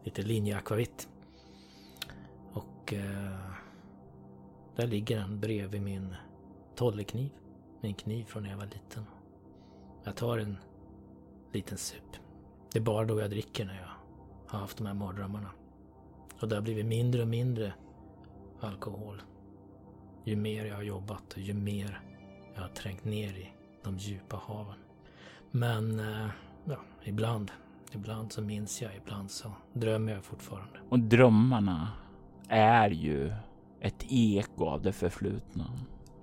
lite 0.05 0.23
linjeakvavitt. 0.23 1.09
Och 2.53 2.93
eh, 2.93 3.39
där 4.77 4.87
ligger 4.87 5.17
den 5.17 5.41
bredvid 5.41 5.83
min 5.83 6.15
tollekniv 6.75 7.31
min 7.85 7.95
kniv 7.95 8.25
från 8.25 8.43
när 8.43 8.51
jag 8.51 8.57
var 8.57 8.67
liten. 8.67 9.05
Jag 10.05 10.17
tar 10.17 10.39
en 10.39 10.57
liten 11.53 11.79
sup. 11.79 12.17
Det 12.73 12.79
är 12.79 12.83
bara 12.83 13.05
då 13.05 13.21
jag 13.21 13.31
dricker 13.31 13.65
när 13.65 13.81
jag 13.81 13.89
har 14.47 14.59
haft 14.59 14.79
de 14.79 14.87
här 14.87 14.95
mardrömmarna. 14.95 15.51
Och 16.41 16.49
det 16.49 16.55
har 16.55 16.63
blivit 16.63 16.87
mindre 16.87 17.23
och 17.23 17.29
mindre 17.29 17.75
alkohol. 18.61 19.23
Ju 20.25 20.37
mer 20.37 20.65
jag 20.65 20.75
har 20.75 20.83
jobbat 20.83 21.33
och 21.33 21.39
ju 21.39 21.55
mer 21.55 22.01
jag 22.55 22.63
har 22.63 22.69
trängt 22.69 23.05
ner 23.05 23.39
i 23.39 23.53
de 23.83 23.99
djupa 23.99 24.37
haven. 24.37 24.79
Men, 25.51 26.01
eh, 26.01 26.29
ja, 26.65 26.79
ibland. 27.03 27.53
Ibland 27.95 28.33
så 28.33 28.43
minns 28.43 28.83
jag, 28.83 28.97
ibland 28.97 29.31
så 29.31 29.53
drömmer 29.73 30.13
jag 30.13 30.25
fortfarande. 30.25 30.79
Och 30.89 30.99
drömmarna 30.99 31.89
är 32.49 32.91
ju 32.91 33.33
ett 33.81 34.07
eko 34.09 34.67
av 34.67 34.83
det 34.83 34.93
förflutna. 34.93 35.65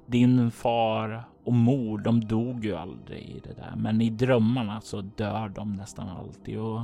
Din 0.05 0.51
far 0.51 1.23
och 1.43 1.53
mor, 1.53 1.97
de 1.97 2.21
dog 2.21 2.65
ju 2.65 2.75
aldrig 2.75 3.21
i 3.21 3.39
det 3.39 3.53
där. 3.53 3.73
Men 3.77 4.01
i 4.01 4.09
drömmarna 4.09 4.81
så 4.81 5.01
dör 5.01 5.49
de 5.49 5.75
nästan 5.75 6.09
alltid. 6.09 6.59
Och 6.59 6.81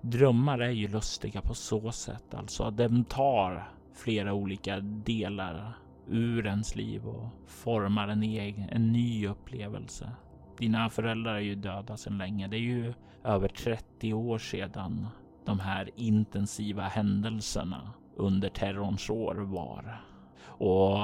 drömmar 0.00 0.58
är 0.58 0.70
ju 0.70 0.88
lustiga 0.88 1.40
på 1.40 1.54
så 1.54 1.92
sätt. 1.92 2.34
Alltså, 2.34 2.64
att 2.64 2.76
de 2.76 3.04
tar 3.04 3.68
flera 3.94 4.32
olika 4.32 4.80
delar 4.80 5.78
ur 6.08 6.46
ens 6.46 6.76
liv 6.76 7.06
och 7.06 7.28
formar 7.46 8.08
en 8.08 8.22
egen, 8.22 8.68
en 8.68 8.92
ny 8.92 9.28
upplevelse. 9.28 10.10
Dina 10.58 10.90
föräldrar 10.90 11.34
är 11.34 11.40
ju 11.40 11.54
döda 11.54 11.96
sedan 11.96 12.18
länge. 12.18 12.48
Det 12.48 12.56
är 12.56 12.60
ju 12.60 12.94
över 13.24 13.48
30 13.48 14.14
år 14.14 14.38
sedan 14.38 15.06
de 15.44 15.60
här 15.60 15.90
intensiva 15.96 16.82
händelserna 16.82 17.92
under 18.16 18.48
terrorns 18.48 19.10
år 19.10 19.34
var. 19.34 20.00
Och 20.46 20.98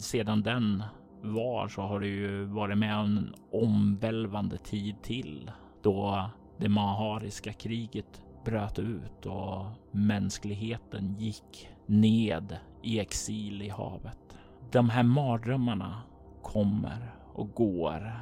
sedan 0.00 0.42
den 0.42 0.82
var 1.22 1.68
så 1.68 1.82
har 1.82 2.00
det 2.00 2.06
ju 2.06 2.44
varit 2.44 2.78
med 2.78 2.96
om 2.96 3.16
en 3.16 3.34
omvälvande 3.52 4.58
tid 4.58 5.02
till 5.02 5.50
då 5.82 6.30
det 6.58 6.68
mahariska 6.68 7.52
kriget 7.52 8.22
bröt 8.44 8.78
ut 8.78 9.26
och 9.26 9.64
mänskligheten 9.90 11.14
gick 11.18 11.68
ned 11.86 12.56
i 12.82 13.00
exil 13.00 13.62
i 13.62 13.68
havet. 13.68 14.38
De 14.72 14.90
här 14.90 15.02
mardrömmarna 15.02 16.02
kommer 16.42 17.14
och 17.34 17.50
går, 17.50 18.12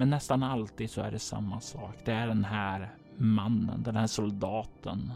men 0.00 0.10
nästan 0.10 0.42
alltid 0.42 0.90
så 0.90 1.00
är 1.00 1.10
det 1.10 1.18
samma 1.18 1.60
sak. 1.60 1.94
Det 2.04 2.12
är 2.12 2.26
den 2.26 2.44
här 2.44 2.94
mannen, 3.16 3.82
den 3.82 3.96
här 3.96 4.06
soldaten 4.06 5.12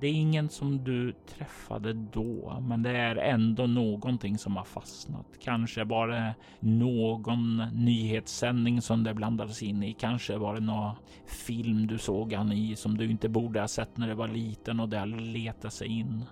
det 0.00 0.06
är 0.06 0.12
ingen 0.12 0.48
som 0.48 0.84
du 0.84 1.12
träffade 1.12 1.92
då, 1.92 2.62
men 2.68 2.82
det 2.82 2.96
är 2.96 3.16
ändå 3.16 3.66
någonting 3.66 4.38
som 4.38 4.56
har 4.56 4.64
fastnat. 4.64 5.26
Kanske 5.40 5.84
var 5.84 6.08
det 6.08 6.34
någon 6.60 7.56
nyhetssändning 7.72 8.82
som 8.82 9.04
det 9.04 9.14
blandades 9.14 9.62
in 9.62 9.82
i. 9.82 9.92
Kanske 9.92 10.36
var 10.36 10.54
det 10.54 10.60
någon 10.60 10.94
film 11.26 11.86
du 11.86 11.98
såg 11.98 12.32
han 12.32 12.52
i 12.52 12.76
som 12.76 12.96
du 12.96 13.10
inte 13.10 13.28
borde 13.28 13.60
ha 13.60 13.68
sett 13.68 13.96
när 13.96 14.08
du 14.08 14.14
var 14.14 14.28
liten 14.28 14.80
och 14.80 14.88
det 14.88 14.98
har 14.98 15.06
letat 15.06 15.72
sig 15.72 15.88
in. 15.88 16.24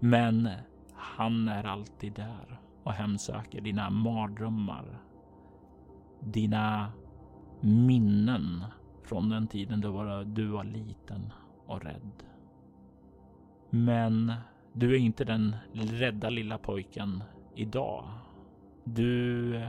Men 0.00 0.48
han 0.94 1.48
är 1.48 1.64
alltid 1.64 2.12
där 2.12 2.60
och 2.82 2.92
hemsöker 2.92 3.60
dina 3.60 3.90
mardrömmar. 3.90 4.84
Dina 6.20 6.92
minnen 7.60 8.64
från 9.04 9.28
den 9.28 9.46
tiden 9.46 9.80
då 9.80 9.90
var 9.90 10.24
du 10.24 10.46
var 10.46 10.64
liten 10.64 11.32
och 11.66 11.84
rädd. 11.84 12.10
Men 13.70 14.32
du 14.72 14.94
är 14.94 14.98
inte 14.98 15.24
den 15.24 15.56
rädda 15.72 16.30
lilla 16.30 16.58
pojken 16.58 17.22
idag. 17.54 18.08
Du 18.84 19.62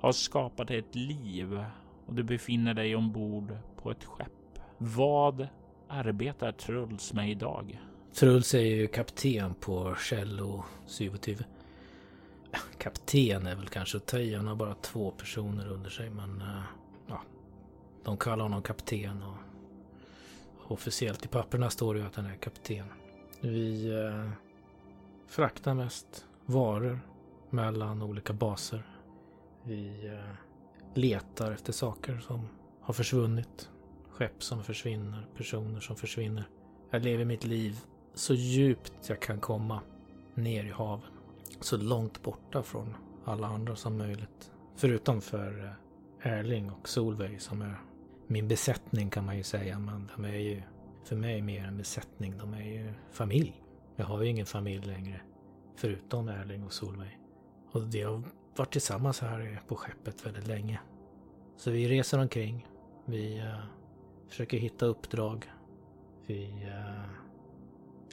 har 0.00 0.12
skapat 0.12 0.70
ett 0.70 0.94
liv 0.94 1.64
och 2.06 2.14
du 2.14 2.22
befinner 2.22 2.74
dig 2.74 2.96
ombord 2.96 3.56
på 3.76 3.90
ett 3.90 4.04
skepp. 4.04 4.58
Vad 4.78 5.48
arbetar 5.88 6.52
Truls 6.52 7.12
med 7.12 7.30
idag? 7.30 7.80
Truls 8.14 8.54
är 8.54 8.60
ju 8.60 8.86
kapten 8.86 9.54
på 9.54 9.94
Cello 10.10 10.64
27. 10.86 11.36
Kapten 12.78 13.46
är 13.46 13.56
väl 13.56 13.68
kanske 13.68 13.96
att 13.96 14.06
ta 14.06 14.18
i. 14.18 14.34
Han 14.34 14.46
har 14.46 14.54
bara 14.54 14.74
två 14.74 15.10
personer 15.10 15.68
under 15.68 15.90
sig 15.90 16.10
men 16.10 16.40
eh, 16.40 16.62
de 18.04 18.16
kallar 18.16 18.42
honom 18.42 18.62
kapten 18.62 19.22
och 19.22 20.72
officiellt 20.72 21.24
i 21.24 21.28
papperna 21.28 21.70
står 21.70 21.94
det 21.94 22.00
ju 22.00 22.06
att 22.06 22.16
han 22.16 22.26
är 22.26 22.36
kapten. 22.36 22.86
Vi 23.40 23.92
eh, 23.92 24.30
fraktar 25.26 25.74
mest 25.74 26.26
varor 26.46 27.00
mellan 27.50 28.02
olika 28.02 28.32
baser. 28.32 28.82
Vi 29.62 30.06
eh, 30.06 30.34
letar 30.94 31.52
efter 31.52 31.72
saker 31.72 32.18
som 32.18 32.48
har 32.80 32.94
försvunnit. 32.94 33.70
Skepp 34.10 34.42
som 34.42 34.64
försvinner, 34.64 35.26
personer 35.36 35.80
som 35.80 35.96
försvinner. 35.96 36.48
Jag 36.90 37.02
lever 37.02 37.24
mitt 37.24 37.44
liv 37.44 37.80
så 38.14 38.34
djupt 38.34 39.08
jag 39.08 39.20
kan 39.20 39.40
komma 39.40 39.80
ner 40.34 40.64
i 40.64 40.70
haven. 40.70 41.10
Så 41.60 41.76
långt 41.76 42.22
borta 42.22 42.62
från 42.62 42.96
alla 43.24 43.46
andra 43.46 43.76
som 43.76 43.98
möjligt. 43.98 44.52
Förutom 44.76 45.20
för 45.20 45.64
eh, 45.64 46.32
Erling 46.32 46.70
och 46.70 46.88
Solveig 46.88 47.42
som 47.42 47.62
är 47.62 47.80
min 48.34 48.48
besättning 48.48 49.10
kan 49.10 49.26
man 49.26 49.36
ju 49.36 49.42
säga. 49.42 49.78
Men 49.78 50.10
de 50.16 50.24
är 50.24 50.38
ju 50.38 50.62
för 51.04 51.16
mig 51.16 51.42
mer 51.42 51.64
en 51.64 51.76
besättning. 51.76 52.38
De 52.38 52.54
är 52.54 52.62
ju 52.62 52.92
familj. 53.12 53.62
Jag 53.96 54.06
har 54.06 54.22
ju 54.22 54.28
ingen 54.28 54.46
familj 54.46 54.86
längre. 54.86 55.20
Förutom 55.76 56.28
Erling 56.28 56.64
och 56.64 56.72
Solveig. 56.72 57.18
Och 57.72 57.94
vi 57.94 58.02
har 58.02 58.22
varit 58.56 58.72
tillsammans 58.72 59.20
här 59.20 59.60
på 59.68 59.76
skeppet 59.76 60.26
väldigt 60.26 60.46
länge. 60.46 60.80
Så 61.56 61.70
vi 61.70 61.88
reser 61.88 62.18
omkring. 62.18 62.66
Vi 63.04 63.40
uh, 63.40 63.64
försöker 64.28 64.58
hitta 64.58 64.86
uppdrag. 64.86 65.52
Vi 66.26 66.46
uh, 66.46 67.10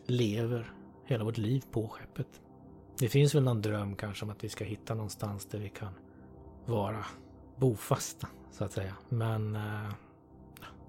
lever 0.06 0.74
hela 1.06 1.24
vårt 1.24 1.38
liv 1.38 1.64
på 1.72 1.88
skeppet. 1.88 2.42
Det 3.00 3.10
finns 3.10 3.36
väl 3.36 3.44
någon 3.44 3.62
dröm 3.62 3.96
kanske 3.96 4.26
om 4.26 4.32
att 4.32 4.44
vi 4.44 4.50
ska 4.50 4.64
hitta 4.64 4.94
någonstans 4.94 5.46
där 5.46 5.60
vi 5.60 5.70
kan 5.70 5.94
vara 6.66 7.06
bofasta 7.58 8.28
så 8.52 8.64
att 8.64 8.72
säga. 8.72 8.96
Men 9.10 9.56
uh, 9.56 9.94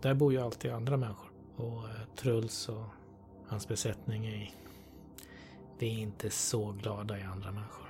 där 0.03 0.15
bor 0.15 0.33
ju 0.33 0.41
alltid 0.41 0.71
andra 0.71 0.97
människor. 0.97 1.31
Och 1.57 1.89
eh, 1.89 2.05
Truls 2.17 2.69
och 2.69 2.85
hans 3.49 3.69
besättning 3.69 4.27
är, 4.27 4.51
vi 5.79 5.95
är 5.95 5.99
inte 5.99 6.31
så 6.31 6.73
glada 6.73 7.19
i 7.19 7.23
andra 7.23 7.53
människor. 7.53 7.87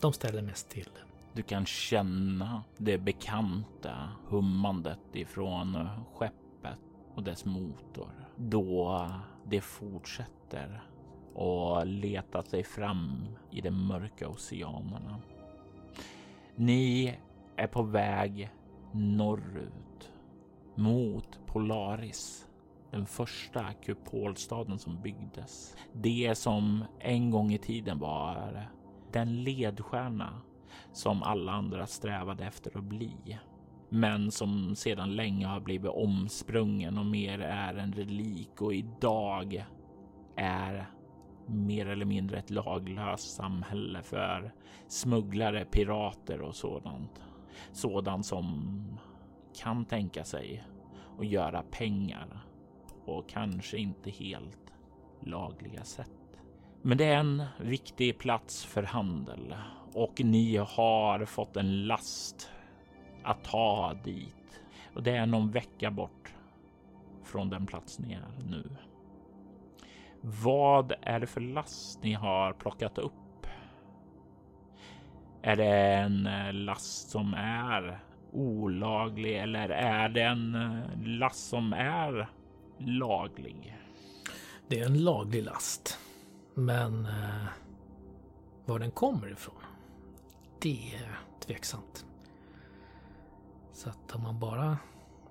De 0.00 0.12
ställer 0.12 0.42
mest 0.42 0.70
till 0.70 0.84
det. 0.94 1.00
Du 1.32 1.42
kan 1.42 1.66
känna 1.66 2.64
det 2.76 2.98
bekanta 2.98 4.08
hummandet 4.28 4.98
ifrån 5.12 5.88
skeppet 6.14 6.78
och 7.14 7.22
dess 7.22 7.44
motor 7.44 8.10
då 8.36 9.10
det 9.44 9.60
fortsätter 9.60 10.82
och 11.34 11.86
leta 11.86 12.42
sig 12.42 12.64
fram 12.64 13.26
i 13.50 13.60
de 13.60 13.70
mörka 13.70 14.28
oceanerna. 14.28 15.20
Ni 16.56 17.18
är 17.56 17.66
på 17.66 17.82
väg 17.82 18.50
norrut 18.92 20.12
mot 20.74 21.40
Polaris, 21.46 22.48
den 22.90 23.06
första 23.06 23.72
kupolstaden 23.72 24.78
som 24.78 25.02
byggdes. 25.02 25.76
Det 25.92 26.34
som 26.38 26.84
en 27.00 27.30
gång 27.30 27.52
i 27.52 27.58
tiden 27.58 27.98
var 27.98 28.68
den 29.12 29.42
ledstjärna 29.42 30.40
som 30.92 31.22
alla 31.22 31.52
andra 31.52 31.86
strävade 31.86 32.44
efter 32.44 32.78
att 32.78 32.84
bli. 32.84 33.38
Men 33.88 34.30
som 34.30 34.74
sedan 34.76 35.16
länge 35.16 35.46
har 35.46 35.60
blivit 35.60 35.90
omsprungen 35.90 36.98
och 36.98 37.06
mer 37.06 37.38
är 37.38 37.74
en 37.74 37.92
relik 37.92 38.62
och 38.62 38.74
idag 38.74 39.66
är 40.36 40.90
mer 41.46 41.86
eller 41.86 42.04
mindre 42.04 42.38
ett 42.38 42.50
laglöst 42.50 43.34
samhälle 43.34 44.02
för 44.02 44.54
smugglare, 44.88 45.64
pirater 45.64 46.40
och 46.40 46.54
sådant. 46.54 47.22
Sådant 47.72 48.26
som 48.26 48.74
kan 49.54 49.84
tänka 49.84 50.24
sig 50.24 50.64
att 51.18 51.26
göra 51.26 51.62
pengar 51.62 52.44
och 53.04 53.28
kanske 53.28 53.78
inte 53.78 54.10
helt 54.10 54.72
lagliga 55.20 55.84
sätt. 55.84 56.10
Men 56.82 56.98
det 56.98 57.04
är 57.04 57.16
en 57.16 57.44
viktig 57.60 58.18
plats 58.18 58.64
för 58.64 58.82
handel 58.82 59.54
och 59.92 60.20
ni 60.24 60.56
har 60.56 61.24
fått 61.24 61.56
en 61.56 61.86
last 61.86 62.50
att 63.22 63.44
ta 63.44 63.94
dit. 64.04 64.60
Och 64.94 65.02
det 65.02 65.16
är 65.16 65.26
någon 65.26 65.50
vecka 65.50 65.90
bort 65.90 66.34
från 67.22 67.50
den 67.50 67.66
plats 67.66 67.98
ni 67.98 68.12
är 68.12 68.28
nu. 68.48 68.76
Vad 70.20 70.92
är 71.02 71.20
det 71.20 71.26
för 71.26 71.40
last 71.40 72.02
ni 72.02 72.12
har 72.12 72.52
plockat 72.52 72.98
upp? 72.98 73.46
Är 75.42 75.56
det 75.56 75.94
en 75.94 76.26
eh, 76.26 76.52
last 76.52 77.10
som 77.10 77.34
är 77.34 78.00
olaglig 78.34 79.38
eller 79.38 79.68
är 79.68 80.08
det 80.08 80.22
en 80.22 80.54
eh, 80.54 81.06
last 81.18 81.48
som 81.48 81.72
är 81.72 82.28
laglig? 82.78 83.78
Det 84.68 84.80
är 84.80 84.86
en 84.86 85.04
laglig 85.04 85.44
last. 85.44 85.98
Men 86.54 87.06
eh, 87.06 87.46
var 88.64 88.78
den 88.78 88.90
kommer 88.90 89.32
ifrån, 89.32 89.62
det 90.60 90.94
är 90.94 91.18
tveksamt. 91.46 92.06
Så 93.72 93.88
att 93.90 94.14
om 94.14 94.22
man 94.22 94.38
bara 94.38 94.78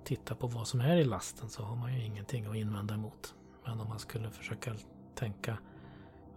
tittar 0.04 0.34
på 0.34 0.46
vad 0.46 0.68
som 0.68 0.80
är 0.80 0.96
i 0.96 1.04
lasten 1.04 1.48
så 1.48 1.62
har 1.62 1.76
man 1.76 1.94
ju 1.94 2.04
ingenting 2.04 2.46
att 2.46 2.56
invända 2.56 2.94
emot. 2.94 3.34
Men 3.64 3.80
om 3.80 3.88
man 3.88 3.98
skulle 3.98 4.30
försöka 4.30 4.74
tänka 5.14 5.58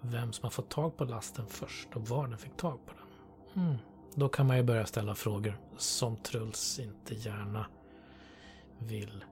vem 0.01 0.33
som 0.33 0.43
har 0.43 0.49
fått 0.49 0.69
tag 0.69 0.97
på 0.97 1.05
lasten 1.05 1.45
först 1.47 1.95
och 1.95 2.07
var 2.07 2.27
den 2.27 2.37
fick 2.37 2.57
tag 2.57 2.79
på 2.85 2.93
den. 2.93 3.63
Mm. 3.65 3.77
Då 4.19 4.29
kan 4.29 4.47
man 4.47 4.57
ju 4.57 4.63
börja 4.63 4.85
ställa 4.85 5.15
frågor 5.15 5.57
som 5.77 6.17
Truls 6.17 6.79
inte 6.79 7.15
gärna 7.15 7.65
vill 8.79 9.25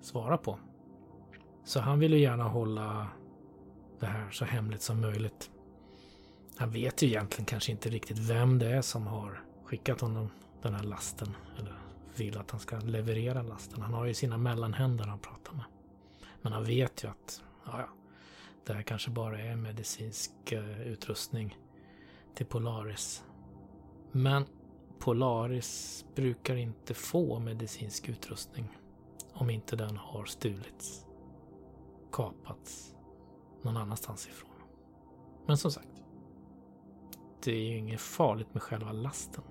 svara 0.00 0.36
på. 0.38 0.58
Så 1.64 1.80
han 1.80 1.98
vill 1.98 2.12
ju 2.12 2.18
gärna 2.18 2.44
hålla 2.44 3.08
det 4.00 4.06
här 4.06 4.30
så 4.30 4.44
hemligt 4.44 4.82
som 4.82 5.00
möjligt. 5.00 5.50
Han 6.56 6.70
vet 6.70 7.02
ju 7.02 7.06
egentligen 7.06 7.46
kanske 7.46 7.72
inte 7.72 7.88
riktigt 7.88 8.18
vem 8.18 8.58
det 8.58 8.66
är 8.66 8.82
som 8.82 9.06
har 9.06 9.44
skickat 9.64 10.00
honom 10.00 10.30
den 10.62 10.74
här 10.74 10.82
lasten. 10.82 11.36
Eller 11.58 11.74
vill 12.16 12.38
att 12.38 12.50
han 12.50 12.60
ska 12.60 12.78
leverera 12.78 13.42
lasten. 13.42 13.82
Han 13.82 13.94
har 13.94 14.04
ju 14.04 14.14
sina 14.14 14.38
mellanhänder 14.38 15.04
han 15.04 15.18
pratar 15.18 15.52
med. 15.52 15.64
Men 16.42 16.52
han 16.52 16.64
vet 16.64 17.04
ju 17.04 17.08
att 17.08 17.42
ja, 17.64 17.80
ja, 17.80 17.88
det 18.66 18.72
här 18.72 18.82
kanske 18.82 19.10
bara 19.10 19.40
är 19.40 19.56
medicinsk 19.56 20.52
eh, 20.52 20.82
utrustning 20.82 21.58
till 22.34 22.46
Polaris. 22.46 23.24
Men 24.12 24.44
Polaris 24.98 26.04
brukar 26.14 26.56
inte 26.56 26.94
få 26.94 27.38
medicinsk 27.38 28.08
utrustning 28.08 28.78
om 29.32 29.50
inte 29.50 29.76
den 29.76 29.96
har 29.96 30.24
stulits, 30.24 31.06
kapats 32.12 32.94
någon 33.62 33.76
annanstans 33.76 34.28
ifrån. 34.28 34.50
Men 35.46 35.56
som 35.56 35.70
sagt, 35.70 36.02
det 37.44 37.52
är 37.52 37.70
ju 37.70 37.78
inget 37.78 38.00
farligt 38.00 38.54
med 38.54 38.62
själva 38.62 38.92
lasten. 38.92 39.44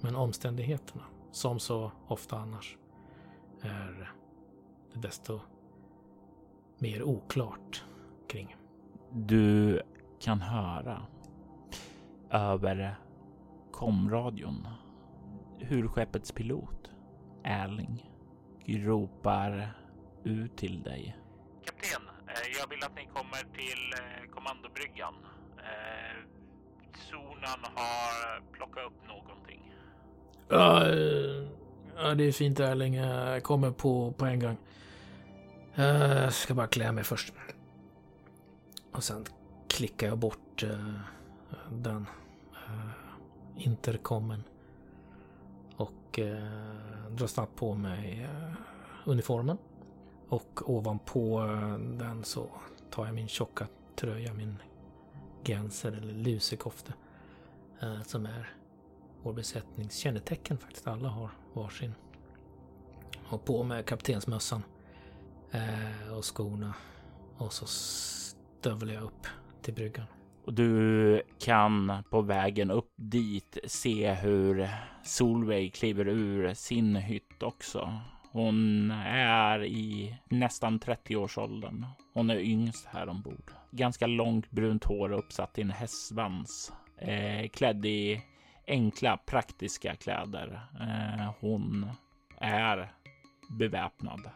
Men 0.00 0.16
omständigheterna, 0.16 1.04
som 1.32 1.58
så 1.58 1.92
ofta 2.08 2.38
annars, 2.38 2.78
är 3.60 4.14
det 4.92 5.00
desto 5.00 5.40
mer 6.78 7.02
oklart 7.02 7.84
kring. 8.28 8.56
Du 9.12 9.82
kan 10.20 10.40
höra 10.40 11.06
över 12.30 12.96
komradion 13.74 14.68
hur 15.58 15.88
skeppets 15.88 16.32
pilot 16.32 16.90
Erling 17.44 18.10
ropar 18.66 19.72
ut 20.24 20.56
till 20.56 20.82
dig. 20.82 21.16
Kapten, 21.64 22.08
eh, 22.28 22.58
jag 22.60 22.68
vill 22.70 22.84
att 22.84 22.96
ni 22.96 23.08
kommer 23.14 23.38
till 23.38 23.92
eh, 23.92 24.30
kommandobryggan. 24.30 25.14
Eh, 25.58 26.16
Sonan 27.10 27.72
har 27.74 28.40
plockat 28.52 28.86
upp 28.86 29.08
någonting. 29.08 29.74
Ja, 30.48 30.86
ja, 31.96 32.14
det 32.14 32.24
är 32.24 32.32
fint 32.32 32.60
Erling. 32.60 32.94
Jag 32.94 33.42
kommer 33.42 33.70
på, 33.70 34.12
på 34.12 34.24
en 34.24 34.40
gång. 34.40 34.56
Jag 35.74 36.32
ska 36.32 36.54
bara 36.54 36.66
klä 36.66 36.92
mig 36.92 37.04
först. 37.04 37.32
Och 38.92 39.04
sen 39.04 39.24
klickar 39.68 40.06
jag 40.06 40.18
bort 40.18 40.64
den 41.70 42.06
intercomen. 43.56 44.42
Och 45.76 46.18
eh, 46.18 47.10
drar 47.10 47.26
snabbt 47.26 47.56
på 47.56 47.74
mig 47.74 48.22
eh, 48.22 48.52
uniformen. 49.04 49.58
Och 50.28 50.70
ovanpå 50.70 51.42
eh, 51.42 51.78
den 51.78 52.24
så 52.24 52.46
tar 52.90 53.06
jag 53.06 53.14
min 53.14 53.28
tjocka 53.28 53.66
tröja, 53.96 54.34
min 54.34 54.62
genser 55.44 55.92
eller 55.92 56.14
lusekofte. 56.14 56.94
Eh, 57.80 58.02
som 58.02 58.26
är 58.26 58.54
vår 59.22 59.32
besättnings 59.32 59.96
kännetecken 59.96 60.58
faktiskt. 60.58 60.86
Alla 60.86 61.08
har 61.08 61.30
varsin. 61.52 61.94
Och 63.28 63.44
på 63.44 63.62
med 63.62 63.86
kaptensmössan. 63.86 64.62
Och 66.16 66.24
skorna. 66.24 66.74
Och 67.36 67.52
så 67.52 67.66
stövlar 67.66 68.94
jag 68.94 69.02
upp 69.02 69.26
till 69.62 69.74
bryggan. 69.74 70.06
Och 70.44 70.54
du 70.54 71.22
kan 71.38 72.02
på 72.10 72.22
vägen 72.22 72.70
upp 72.70 72.92
dit 72.96 73.58
se 73.64 74.12
hur 74.12 74.68
Solveig 75.02 75.74
kliver 75.74 76.08
ur 76.08 76.54
sin 76.54 76.96
hytt 76.96 77.42
också. 77.42 78.00
Hon 78.32 78.90
är 79.06 79.64
i 79.64 80.16
nästan 80.28 80.80
30-årsåldern. 80.80 81.86
Hon 82.14 82.30
är 82.30 82.36
yngst 82.36 82.86
här 82.86 83.08
ombord. 83.08 83.50
Ganska 83.70 84.06
långt 84.06 84.50
brunt 84.50 84.84
hår 84.84 85.12
uppsatt 85.12 85.58
i 85.58 85.62
en 85.62 85.70
hästsvans. 85.70 86.72
Eh, 86.98 87.48
klädd 87.48 87.86
i 87.86 88.22
enkla 88.66 89.16
praktiska 89.16 89.94
kläder. 89.94 90.60
Eh, 90.80 91.32
hon 91.40 91.90
är 92.40 92.92
beväpnad. 93.58 94.30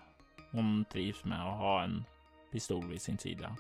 Hon 0.53 0.85
trivs 0.93 1.25
med 1.25 1.41
att 1.41 1.59
ha 1.59 1.83
en 1.83 2.05
pistol 2.53 2.85
vid 2.87 3.03
sin 3.03 3.19
sida. 3.19 3.57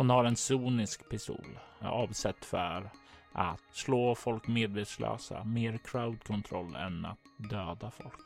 Hon 0.00 0.10
har 0.10 0.24
en 0.24 0.36
sonisk 0.36 1.08
pistol 1.08 1.58
avsett 1.80 2.44
för 2.44 2.90
att 3.32 3.60
slå 3.72 4.14
folk 4.14 4.48
medvetslösa, 4.48 5.44
mer 5.44 5.78
crowd 5.84 6.24
control 6.24 6.74
än 6.74 7.04
att 7.04 7.18
döda 7.36 7.90
folk. 7.90 8.20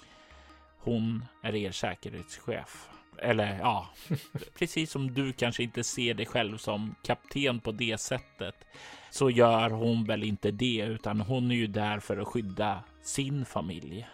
Hon 0.78 1.24
är 1.42 1.54
er 1.54 1.70
säkerhetschef. 1.70 2.88
Eller 3.18 3.58
ja, 3.58 3.88
precis 4.58 4.90
som 4.90 5.14
du 5.14 5.32
kanske 5.32 5.62
inte 5.62 5.84
ser 5.84 6.14
dig 6.14 6.26
själv 6.26 6.56
som 6.56 6.94
kapten 7.02 7.60
på 7.60 7.72
det 7.72 8.00
sättet 8.00 8.66
så 9.10 9.30
gör 9.30 9.70
hon 9.70 10.04
väl 10.04 10.22
inte 10.22 10.50
det, 10.50 10.84
utan 10.88 11.20
hon 11.20 11.50
är 11.50 11.56
ju 11.56 11.66
där 11.66 12.00
för 12.00 12.16
att 12.16 12.28
skydda 12.28 12.82
sin 13.02 13.44
familj. 13.44 14.08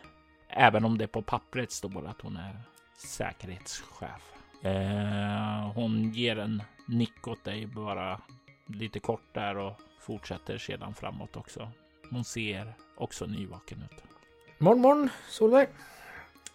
Även 0.49 0.85
om 0.85 0.99
det 0.99 1.07
på 1.07 1.23
pappret 1.23 1.73
står 1.73 2.07
att 2.07 2.21
hon 2.21 2.37
är 2.37 2.61
säkerhetschef. 2.97 4.33
Eh, 4.63 5.73
hon 5.75 6.13
ger 6.13 6.39
en 6.39 6.63
nick 6.91 7.29
åt 7.29 7.45
dig 7.45 7.67
bara 7.67 8.21
lite 8.67 9.01
kort 9.01 9.35
där 9.35 9.57
och 9.57 9.81
fortsätter 10.01 10.59
sedan 10.59 10.95
framåt 10.95 11.37
också. 11.37 11.71
Hon 12.11 12.25
ser 12.25 12.75
också 12.97 13.27
nyvaken 13.27 13.83
ut. 13.83 14.05
Morgon, 14.59 14.81
morgon, 14.81 15.09
Solveig. 15.29 15.69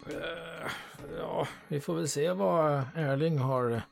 Uh, 0.06 0.70
ja, 1.18 1.48
vi 1.68 1.80
får 1.80 1.94
väl 1.94 2.08
se 2.08 2.32
vad 2.32 2.84
Erling 2.94 3.38
har 3.38 3.82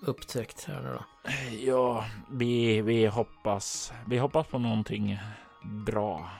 upptäckt 0.00 0.64
här 0.64 0.82
nu 0.82 0.92
då. 0.92 1.30
Ja, 1.56 2.04
vi, 2.30 2.80
vi 2.80 3.06
hoppas. 3.06 3.92
Vi 4.06 4.18
hoppas 4.18 4.46
på 4.46 4.58
någonting 4.58 5.18
bra. 5.62 6.30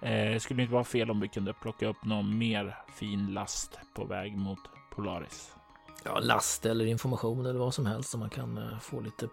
Eh, 0.00 0.32
det 0.32 0.40
skulle 0.40 0.62
inte 0.62 0.74
vara 0.74 0.84
fel 0.84 1.10
om 1.10 1.20
vi 1.20 1.28
kunde 1.28 1.52
plocka 1.52 1.86
upp 1.86 2.04
någon 2.04 2.38
mer 2.38 2.76
fin 2.94 3.26
last 3.26 3.78
på 3.94 4.04
väg 4.04 4.36
mot 4.36 4.60
Polaris. 4.90 5.57
Ja, 6.04 6.18
last 6.20 6.66
eller 6.66 6.86
information 6.86 7.46
eller 7.46 7.58
vad 7.58 7.74
som 7.74 7.86
helst 7.86 8.10
som 8.10 8.20
man 8.20 8.30
kan 8.30 8.58
eh, 8.58 8.78
få 8.78 9.00
lite 9.00 9.28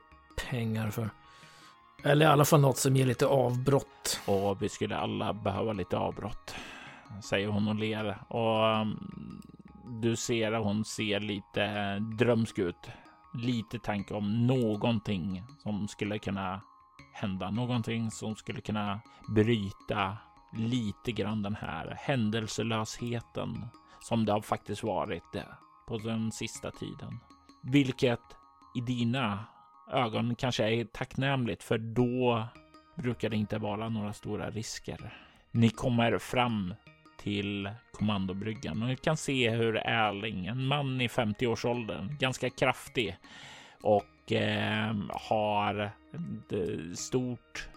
pengar 0.49 0.89
för. 0.89 1.09
Eller 2.03 2.25
i 2.25 2.29
alla 2.29 2.45
fall 2.45 2.61
något 2.61 2.77
som 2.77 2.95
ger 2.95 3.05
lite 3.05 3.25
avbrott. 3.25 4.19
Och 4.25 4.61
vi 4.61 4.69
skulle 4.69 4.97
alla 4.97 5.33
behöva 5.33 5.73
lite 5.73 5.97
avbrott, 5.97 6.55
säger 7.23 7.47
hon 7.47 7.67
och 7.67 7.75
ler. 7.75 8.17
Och 8.27 8.81
um, 8.81 9.41
du 10.01 10.15
ser 10.15 10.51
att 10.51 10.63
hon 10.63 10.85
ser 10.85 11.19
lite 11.19 11.97
drömsk 11.99 12.59
ut. 12.59 12.89
Lite 13.33 13.79
tanke 13.79 14.13
om 14.13 14.47
någonting 14.47 15.43
som 15.63 15.87
skulle 15.87 16.19
kunna 16.19 16.61
hända. 17.13 17.51
Någonting 17.51 18.11
som 18.11 18.35
skulle 18.35 18.61
kunna 18.61 18.99
bryta 19.27 20.17
lite 20.57 21.11
grann 21.11 21.41
den 21.41 21.55
här 21.55 21.97
händelselösheten 21.99 23.65
som 24.01 24.25
det 24.25 24.31
har 24.31 24.41
faktiskt 24.41 24.83
varit 24.83 25.35
eh, 25.35 25.43
på 25.87 25.97
den 25.97 26.31
sista 26.31 26.71
tiden. 26.71 27.19
Vilket 27.63 28.19
i 28.75 28.81
dina 28.81 29.45
ögon 29.91 30.35
kanske 30.35 30.63
är 30.63 30.85
tacknämligt 30.85 31.63
för 31.63 31.77
då 31.77 32.47
brukar 32.95 33.29
det 33.29 33.35
inte 33.35 33.57
vara 33.57 33.89
några 33.89 34.13
stora 34.13 34.49
risker. 34.49 35.13
Ni 35.51 35.69
kommer 35.69 36.17
fram 36.17 36.73
till 37.17 37.69
kommandobryggan 37.91 38.81
och 38.81 38.87
ni 38.89 38.95
kan 38.95 39.17
se 39.17 39.49
hur 39.49 39.75
Erling, 39.75 40.45
en 40.45 40.65
man 40.65 41.01
i 41.01 41.07
50-årsåldern, 41.07 42.17
ganska 42.19 42.49
kraftig 42.49 43.17
och 43.81 44.31
eh, 44.31 44.95
har 45.09 45.75
ett 45.75 46.53
eh, 46.53 46.93
stort 46.93 47.69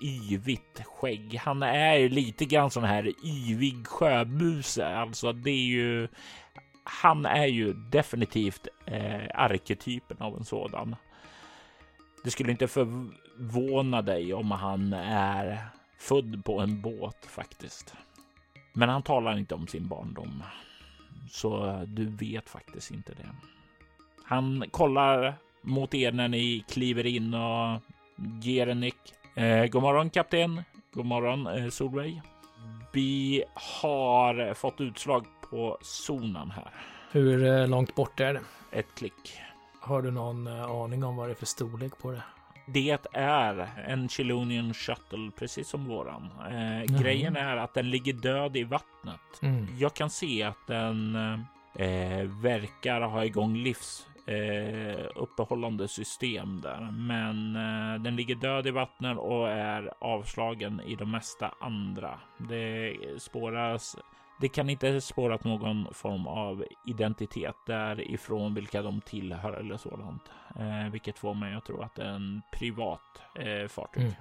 yvigt 0.00 0.82
skägg. 0.84 1.34
Han 1.34 1.62
är 1.62 2.08
lite 2.08 2.44
grann 2.44 2.70
sån 2.70 2.84
här 2.84 3.12
yvig 3.24 3.86
sjöbuse. 3.86 4.86
Alltså 4.86 5.32
det 5.32 5.50
är 5.50 5.66
ju. 5.66 6.08
Han 6.84 7.26
är 7.26 7.46
ju 7.46 7.72
definitivt 7.72 8.68
eh, 8.86 9.26
arketypen 9.34 10.16
av 10.20 10.36
en 10.36 10.44
sådan. 10.44 10.96
Det 12.24 12.30
skulle 12.30 12.50
inte 12.50 12.68
förvåna 12.68 14.02
dig 14.02 14.34
om 14.34 14.50
han 14.50 14.92
är 14.92 15.58
född 15.98 16.44
på 16.44 16.60
en 16.60 16.80
båt 16.80 17.26
faktiskt. 17.26 17.94
Men 18.72 18.88
han 18.88 19.02
talar 19.02 19.38
inte 19.38 19.54
om 19.54 19.66
sin 19.66 19.88
barndom. 19.88 20.42
Så 21.30 21.82
du 21.86 22.06
vet 22.06 22.48
faktiskt 22.48 22.90
inte 22.90 23.12
det. 23.12 23.28
Han 24.24 24.64
kollar 24.70 25.34
mot 25.62 25.94
er 25.94 26.12
när 26.12 26.28
ni 26.28 26.64
kliver 26.68 27.06
in 27.06 27.34
och 27.34 27.80
ger 28.42 28.66
en 28.66 28.80
nick. 28.80 29.14
Eh, 29.34 29.66
god 29.66 29.82
morgon 29.82 30.10
kapten. 30.10 30.62
God 30.92 31.06
morgon 31.06 31.46
eh, 31.46 31.68
Solveig. 31.68 32.22
Vi 32.92 33.44
har 33.54 34.54
fått 34.54 34.80
utslag 34.80 35.26
på 35.54 35.78
zonen 35.80 36.50
här. 36.50 36.70
Hur 37.10 37.44
eh, 37.44 37.68
långt 37.68 37.94
bort 37.94 38.20
är 38.20 38.34
det? 38.34 38.40
Ett 38.70 38.94
klick. 38.94 39.40
Har 39.80 40.02
du 40.02 40.10
någon 40.10 40.46
eh, 40.46 40.70
aning 40.70 41.04
om 41.04 41.16
vad 41.16 41.28
det 41.28 41.32
är 41.32 41.34
för 41.34 41.46
storlek 41.46 41.98
på 41.98 42.10
det? 42.10 42.22
Det 42.66 42.98
är 43.12 43.68
en 43.86 44.08
Chilonian 44.08 44.74
Shuttle, 44.74 45.30
precis 45.38 45.68
som 45.68 45.84
våran. 45.84 46.30
Eh, 46.40 46.80
mm. 46.80 46.86
Grejen 46.86 47.36
är 47.36 47.56
att 47.56 47.74
den 47.74 47.90
ligger 47.90 48.12
död 48.12 48.56
i 48.56 48.64
vattnet. 48.64 49.42
Mm. 49.42 49.66
Jag 49.78 49.94
kan 49.94 50.10
se 50.10 50.42
att 50.42 50.66
den 50.66 51.16
eh, 51.74 52.24
verkar 52.42 53.00
ha 53.00 53.24
igång 53.24 53.56
livs 53.56 54.06
eh, 54.26 55.06
uppehållande 55.14 55.88
system 55.88 56.60
där, 56.60 56.90
men 56.92 57.56
eh, 57.56 58.02
den 58.02 58.16
ligger 58.16 58.34
död 58.34 58.66
i 58.66 58.70
vattnet 58.70 59.18
och 59.18 59.48
är 59.48 59.92
avslagen 59.98 60.80
i 60.86 60.94
de 60.96 61.10
mesta 61.10 61.54
andra. 61.60 62.20
Det 62.38 62.96
spåras 63.18 63.96
det 64.40 64.48
kan 64.48 64.70
inte 64.70 65.00
spårat 65.00 65.44
någon 65.44 65.94
form 65.94 66.26
av 66.26 66.64
identitet 66.86 67.56
därifrån 67.66 68.54
vilka 68.54 68.82
de 68.82 69.00
tillhör 69.00 69.52
eller 69.52 69.76
sådant, 69.76 70.22
eh, 70.58 70.92
vilket 70.92 71.18
får 71.18 71.34
mig 71.34 71.54
att 71.54 71.64
tro 71.64 71.82
att 71.82 71.94
det 71.94 72.02
är 72.02 72.08
en 72.08 72.42
privat 72.52 73.00
eh, 73.34 73.68
fartyg. 73.68 74.02
Mm. 74.02 74.14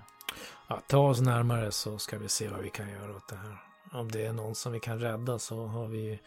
Ja, 0.68 0.82
ta 0.88 0.98
oss 0.98 1.22
närmare 1.22 1.72
så 1.72 1.98
ska 1.98 2.18
vi 2.18 2.30
se 2.30 2.48
vad 2.48 2.62
vi 2.62 2.70
kan 2.70 2.90
göra 2.90 3.16
åt 3.16 3.28
det 3.28 3.36
här. 3.36 3.58
Om 3.92 4.12
det 4.12 4.26
är 4.26 4.34
någon 4.34 4.56
som 4.56 4.72
vi 4.72 4.80
kan 4.80 5.00
rädda 5.00 5.40
så 5.40 5.66
har 5.66 5.88
vi 5.88 6.20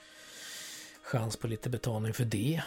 chans 1.03 1.37
på 1.37 1.47
lite 1.47 1.71
betalning 1.71 2.13
för 2.13 2.25
det. 2.25 2.63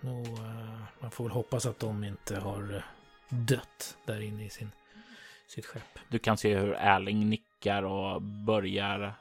Och, 0.00 0.38
uh, 0.38 0.82
man 1.00 1.10
får 1.10 1.24
väl 1.24 1.32
hoppas 1.32 1.66
att 1.66 1.78
de 1.78 2.04
inte 2.04 2.40
har 2.40 2.74
eh, 2.74 2.82
dött 3.28 3.96
där 4.06 4.20
inne 4.20 4.44
i 4.44 4.50
sin, 4.50 4.70
sitt 5.46 5.66
skepp. 5.66 5.98
Du 6.08 6.18
kan 6.18 6.36
se 6.36 6.58
hur 6.58 6.72
Erling 6.72 7.30
nickar 7.30 7.82
och 7.82 8.22
börjar 8.22 9.14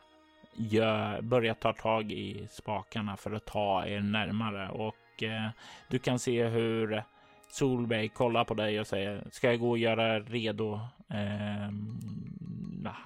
gör, 0.53 1.21
börjar 1.21 1.53
ta 1.53 1.73
tag 1.73 2.11
i 2.11 2.47
spakarna 2.49 3.17
för 3.17 3.31
att 3.31 3.45
ta 3.45 3.85
er 3.85 4.01
närmare 4.01 4.69
och 4.69 5.23
eh, 5.23 5.49
du 5.87 5.99
kan 5.99 6.19
se 6.19 6.47
hur 6.47 7.03
Solveig 7.51 8.13
kollar 8.13 8.43
på 8.43 8.53
dig 8.53 8.79
och 8.79 8.87
säger 8.87 9.27
ska 9.31 9.47
jag 9.47 9.59
gå 9.59 9.69
och 9.69 9.77
göra 9.77 10.19
redo 10.19 10.79
eh, 11.09 11.71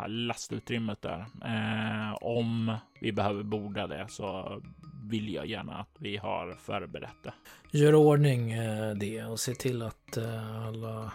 lastutrymmet 0.08 1.02
där. 1.02 1.26
Eh, 1.46 2.18
om 2.22 2.78
vi 3.02 3.12
behöver 3.12 3.44
borda 3.44 3.88
det 3.88 4.06
så 4.10 4.62
vill 5.04 5.34
jag 5.34 5.46
gärna 5.46 5.74
att 5.78 5.96
vi 6.00 6.18
har 6.18 6.52
förberett 6.54 7.24
det. 7.24 7.34
Gör 7.72 7.96
ordning 7.96 8.52
eh, 8.52 8.96
det 8.96 9.24
och 9.24 9.40
se 9.40 9.54
till 9.54 9.82
att 9.82 10.18
eh, 10.18 10.68
alla 10.68 11.12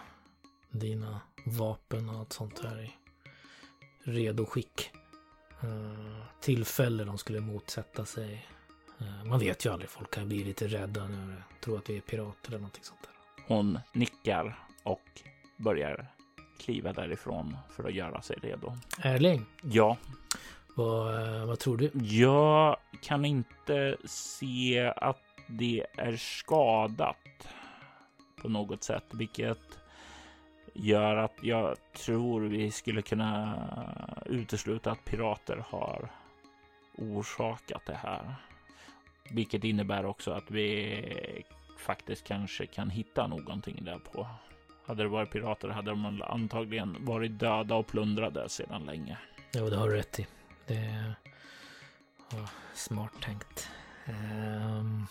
dina 0.71 1.21
vapen 1.45 2.09
och 2.09 2.15
allt 2.15 2.33
sånt 2.33 2.63
här 2.63 2.77
är 2.77 2.91
redo 4.11 4.45
skick. 4.45 4.91
Eh, 5.63 6.23
tillfälle 6.39 7.03
de 7.03 7.17
skulle 7.17 7.39
motsätta 7.39 8.05
sig. 8.05 8.45
Eh, 8.99 9.25
man 9.25 9.39
vet 9.39 9.65
ju 9.65 9.73
aldrig, 9.73 9.89
folk 9.89 10.11
kan 10.11 10.27
bli 10.27 10.43
lite 10.43 10.67
rädda 10.67 11.07
när 11.07 11.17
de 11.17 11.35
tror 11.63 11.77
att 11.77 11.89
vi 11.89 11.97
är 11.97 12.01
pirater 12.01 12.49
eller 12.49 12.57
någonting 12.57 12.83
sånt 12.83 13.01
där. 13.01 13.45
Hon 13.47 13.79
nickar 13.93 14.59
och 14.83 15.21
börjar 15.57 16.07
kliva 16.59 16.93
därifrån 16.93 17.57
för 17.75 17.83
att 17.83 17.93
göra 17.93 18.21
sig 18.21 18.37
redo. 18.41 18.73
Erling? 18.99 19.45
Ja? 19.61 19.97
Vad, 20.75 21.35
eh, 21.35 21.45
vad 21.45 21.59
tror 21.59 21.77
du? 21.77 21.91
Jag 21.93 22.77
kan 23.01 23.25
inte 23.25 23.97
se 24.05 24.93
att 24.95 25.21
det 25.47 25.85
är 25.97 26.17
skadat 26.17 27.47
på 28.41 28.49
något 28.49 28.83
sätt, 28.83 29.03
vilket 29.11 29.80
gör 30.73 31.15
att 31.15 31.35
jag 31.41 31.77
tror 31.93 32.41
vi 32.41 32.71
skulle 32.71 33.01
kunna 33.01 34.23
utesluta 34.25 34.91
att 34.91 35.05
pirater 35.05 35.65
har 35.67 36.09
orsakat 36.97 37.85
det 37.85 37.95
här. 37.95 38.35
Vilket 39.29 39.63
innebär 39.63 40.05
också 40.05 40.31
att 40.31 40.51
vi 40.51 41.03
faktiskt 41.77 42.27
kanske 42.27 42.65
kan 42.65 42.89
hitta 42.89 43.27
någonting 43.27 43.83
där 43.85 43.99
på. 43.99 44.27
Hade 44.85 45.03
det 45.03 45.09
varit 45.09 45.31
pirater 45.31 45.69
hade 45.69 45.91
de 45.91 46.21
antagligen 46.21 47.05
varit 47.05 47.39
döda 47.39 47.75
och 47.75 47.87
plundrade 47.87 48.49
sedan 48.49 48.85
länge. 48.85 49.17
Jo, 49.53 49.69
det 49.69 49.75
har 49.75 49.89
du 49.89 49.95
rätt 49.95 50.19
i. 50.19 50.27
Det 50.67 51.13
var 52.29 52.49
smart 52.73 53.13
tänkt. 53.21 53.69
Um, 54.07 55.07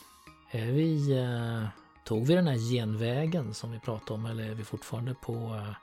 är 0.50 0.72
vi... 0.72 1.20
Uh 1.20 1.68
Tog 2.10 2.26
vi 2.26 2.34
den 2.34 2.46
här 2.46 2.56
genvägen 2.56 3.54
som 3.54 3.72
vi 3.72 3.78
pratade 3.78 4.12
om 4.12 4.26
eller 4.26 4.50
är 4.50 4.54
vi 4.54 4.64
fortfarande 4.64 5.14
på 5.14 5.32
eh, 5.32 5.74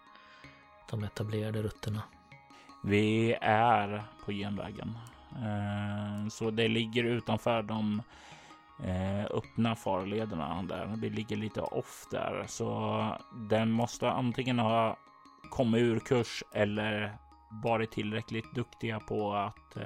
de 0.89 1.03
etablerade 1.03 1.61
rutterna? 1.61 2.03
Vi 2.83 3.37
är 3.41 4.03
på 4.25 4.31
genvägen. 4.31 4.97
Eh, 5.31 6.29
så 6.29 6.51
det 6.51 6.67
ligger 6.67 7.03
utanför 7.03 7.61
de 7.63 8.01
eh, 8.83 9.25
öppna 9.25 9.75
farlederna 9.75 10.63
där. 10.63 10.93
Vi 10.97 11.09
ligger 11.09 11.35
lite 11.35 11.61
off 11.61 12.07
där, 12.11 12.45
så 12.47 13.17
den 13.49 13.71
måste 13.71 14.11
antingen 14.11 14.59
ha 14.59 14.97
kommit 15.49 15.81
ur 15.81 15.99
kurs 15.99 16.43
eller 16.53 17.17
varit 17.63 17.91
tillräckligt 17.91 18.55
duktiga 18.55 18.99
på 18.99 19.33
att 19.33 19.77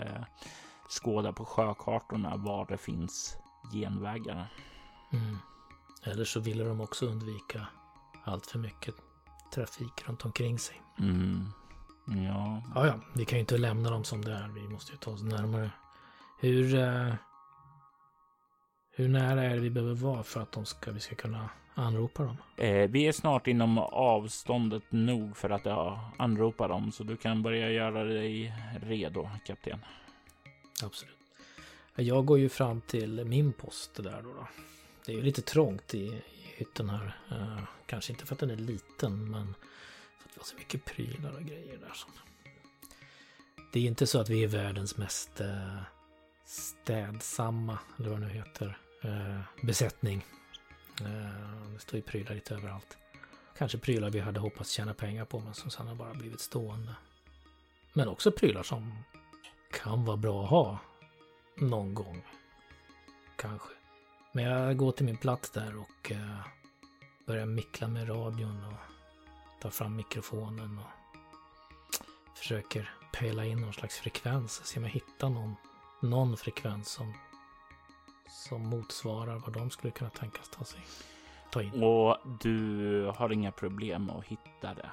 skåda 0.89 1.33
på 1.33 1.45
sjökartorna 1.45 2.35
var 2.35 2.65
det 2.65 2.77
finns 2.77 3.37
genvägar. 3.73 4.47
Mm. 5.13 5.37
Eller 6.03 6.25
så 6.25 6.39
ville 6.39 6.63
de 6.63 6.81
också 6.81 7.05
undvika 7.05 7.67
allt 8.23 8.47
för 8.47 8.59
mycket 8.59 8.95
trafik 9.53 10.03
runt 10.07 10.25
omkring 10.25 10.59
sig. 10.59 10.81
Mm. 10.99 11.45
Ja. 12.05 12.63
ja, 12.75 12.87
ja, 12.87 12.99
vi 13.13 13.25
kan 13.25 13.37
ju 13.37 13.39
inte 13.39 13.57
lämna 13.57 13.89
dem 13.89 14.03
som 14.03 14.25
det 14.25 14.33
är. 14.33 14.47
Vi 14.47 14.67
måste 14.67 14.91
ju 14.91 14.97
ta 14.97 15.11
oss 15.11 15.23
närmare. 15.23 15.71
Hur, 16.39 16.75
uh, 16.75 17.13
hur 18.91 19.09
nära 19.09 19.43
är 19.43 19.55
det 19.55 19.61
vi 19.61 19.69
behöver 19.69 19.95
vara 19.95 20.23
för 20.23 20.41
att 20.41 20.51
de 20.51 20.65
ska, 20.65 20.91
vi 20.91 20.99
ska 20.99 21.15
kunna 21.15 21.49
anropa 21.73 22.23
dem? 22.23 22.37
Eh, 22.57 22.89
vi 22.89 23.07
är 23.07 23.11
snart 23.11 23.47
inom 23.47 23.77
avståndet 23.77 24.83
nog 24.89 25.37
för 25.37 25.49
att 25.49 25.65
ja, 25.65 26.11
anropa 26.17 26.67
dem, 26.67 26.91
så 26.91 27.03
du 27.03 27.17
kan 27.17 27.43
börja 27.43 27.71
göra 27.71 28.03
dig 28.03 28.53
redo, 28.81 29.29
kapten. 29.45 29.79
Absolut. 30.83 31.17
Jag 31.95 32.25
går 32.25 32.39
ju 32.39 32.49
fram 32.49 32.81
till 32.81 33.25
min 33.25 33.53
post 33.53 33.95
där 33.95 34.21
då. 34.23 34.33
då. 34.33 34.47
Det 35.05 35.11
är 35.11 35.15
ju 35.15 35.21
lite 35.21 35.41
trångt 35.41 35.93
i, 35.93 35.97
i 35.97 36.23
hytten 36.55 36.89
här. 36.89 37.17
Uh, 37.31 37.63
kanske 37.85 38.13
inte 38.13 38.25
för 38.25 38.35
att 38.35 38.39
den 38.39 38.49
är 38.49 38.55
liten, 38.55 39.31
men 39.31 39.55
för 40.19 40.29
att 40.29 40.35
vi 40.35 40.39
har 40.39 40.43
så 40.43 40.55
mycket 40.55 40.85
prylar 40.85 41.31
och 41.31 41.43
grejer 41.43 41.77
där. 41.77 41.93
Som... 41.93 42.11
Det 43.73 43.79
är 43.79 43.83
inte 43.83 44.07
så 44.07 44.19
att 44.19 44.29
vi 44.29 44.43
är 44.43 44.47
världens 44.47 44.97
mest 44.97 45.41
uh, 45.41 45.81
städsamma, 46.45 47.79
eller 47.99 48.09
vad 48.09 48.19
det 48.19 48.27
nu 48.27 48.33
heter, 48.33 48.77
uh, 49.05 49.41
besättning. 49.61 50.25
det 51.73 51.79
står 51.79 51.95
ju 51.95 52.01
prylar 52.01 52.35
lite 52.35 52.55
överallt. 52.55 52.97
Kanske 53.57 53.77
prylar 53.77 54.09
vi 54.09 54.19
hade 54.19 54.39
hoppats 54.39 54.71
tjäna 54.71 54.93
pengar 54.93 55.25
på, 55.25 55.39
men 55.39 55.53
som 55.53 55.71
sen 55.71 55.87
har 55.87 55.95
bara 55.95 56.13
blivit 56.13 56.39
stående. 56.39 56.95
Men 57.93 58.07
också 58.07 58.31
prylar 58.31 58.63
som 58.63 59.03
kan 59.71 60.05
vara 60.05 60.17
bra 60.17 60.43
att 60.43 60.49
ha 60.49 60.79
någon 61.57 61.93
gång. 61.93 62.25
Kanske. 63.35 63.80
Men 64.31 64.43
jag 64.43 64.77
går 64.77 64.91
till 64.91 65.05
min 65.05 65.17
plats 65.17 65.49
där 65.49 65.77
och 65.77 66.11
uh, 66.11 66.47
börjar 67.25 67.45
mickla 67.45 67.87
med 67.87 68.09
radion 68.09 68.65
och 68.65 68.73
tar 69.61 69.69
fram 69.69 69.95
mikrofonen 69.95 70.77
och 70.77 70.87
försöker 72.37 72.89
pejla 73.11 73.45
in 73.45 73.61
någon 73.61 73.73
slags 73.73 73.99
frekvens. 73.99 74.65
Se 74.65 74.79
om 74.79 74.83
jag 74.83 74.91
hittar 74.91 75.29
någon, 75.29 75.55
någon 76.01 76.37
frekvens 76.37 76.89
som, 76.89 77.13
som 78.29 78.61
motsvarar 78.61 79.39
vad 79.39 79.53
de 79.53 79.69
skulle 79.69 79.91
kunna 79.91 80.09
tänkas 80.09 80.49
ta, 80.49 80.63
sig, 80.63 80.81
ta 81.51 81.61
in. 81.61 81.83
Och 81.83 82.17
du 82.41 83.05
har 83.15 83.31
inga 83.31 83.51
problem 83.51 84.09
att 84.09 84.25
hitta 84.25 84.73
det. 84.73 84.89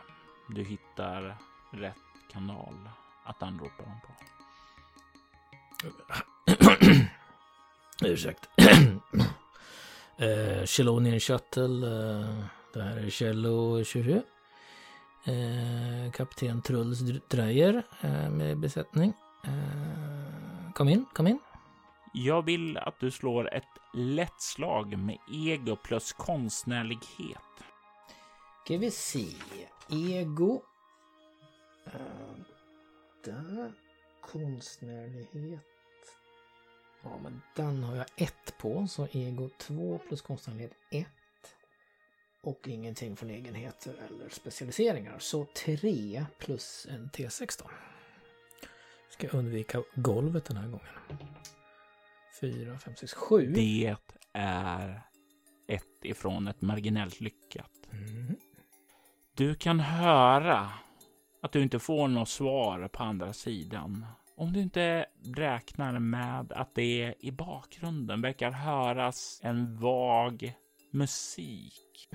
Du 0.48 0.64
hittar 0.64 1.38
rätt 1.70 1.96
kanal 2.32 2.88
att 3.24 3.42
anropa 3.42 3.82
dem 3.82 4.00
på. 4.06 4.12
Ursäkta. 8.08 8.48
eh, 10.18 10.66
Shelonian 10.66 11.20
Shuttle. 11.20 11.86
Eh, 11.86 12.44
det 12.72 12.82
här 12.82 12.96
är 12.96 13.10
Cello 13.10 13.84
20. 13.84 14.22
Eh, 15.24 16.12
kapten 16.12 16.62
Truls 16.62 16.98
Dreyer 17.28 17.82
eh, 18.00 18.30
med 18.30 18.58
besättning. 18.58 19.12
Eh, 19.44 20.72
kom 20.74 20.88
in, 20.88 21.06
kom 21.12 21.26
in. 21.26 21.38
Jag 22.12 22.42
vill 22.42 22.78
att 22.78 23.00
du 23.00 23.10
slår 23.10 23.54
ett 23.54 23.64
lätt 23.94 24.40
slag 24.40 24.98
med 24.98 25.18
ego 25.32 25.76
plus 25.76 26.12
konstnärlighet. 26.12 27.38
Ska 28.64 28.78
vi 28.78 28.90
se. 28.90 29.26
Ego. 29.90 30.62
Uh, 31.86 32.44
där. 33.24 33.72
Konstnärlighet. 34.20 35.77
Ja, 37.10 37.18
men 37.22 37.42
den 37.54 37.84
har 37.84 37.96
jag 37.96 38.06
ett 38.16 38.58
på, 38.58 38.86
så 38.86 39.08
ego 39.12 39.48
2 39.58 39.98
plus 39.98 40.22
konstnärlighet 40.22 40.72
1. 40.90 41.06
Och 42.42 42.68
ingenting 42.68 43.16
från 43.16 43.30
egenheter 43.30 43.94
eller 44.08 44.28
specialiseringar. 44.28 45.18
Så 45.18 45.44
3 45.44 46.26
plus 46.38 46.86
en 46.90 47.10
T6 47.10 47.62
då. 47.62 47.70
Ska 49.10 49.28
undvika 49.28 49.82
golvet 49.94 50.44
den 50.44 50.56
här 50.56 50.68
gången. 50.68 51.28
4, 52.40 52.78
5, 52.78 52.94
6, 52.96 53.12
7. 53.12 53.52
Det 53.52 53.96
är 54.32 55.02
ett 55.66 55.84
ifrån 56.02 56.48
ett 56.48 56.60
marginellt 56.60 57.20
lyckat. 57.20 57.70
Mm. 57.92 58.36
Du 59.34 59.54
kan 59.54 59.80
höra 59.80 60.72
att 61.42 61.52
du 61.52 61.62
inte 61.62 61.78
får 61.78 62.08
något 62.08 62.28
svar 62.28 62.88
på 62.88 63.02
andra 63.02 63.32
sidan. 63.32 64.06
Om 64.38 64.52
du 64.52 64.60
inte 64.60 65.06
räknar 65.36 65.98
med 65.98 66.52
att 66.52 66.74
det 66.74 67.14
i 67.20 67.30
bakgrunden 67.30 68.22
verkar 68.22 68.50
höras 68.50 69.40
en 69.42 69.76
vag 69.76 70.54
musik. 70.90 72.08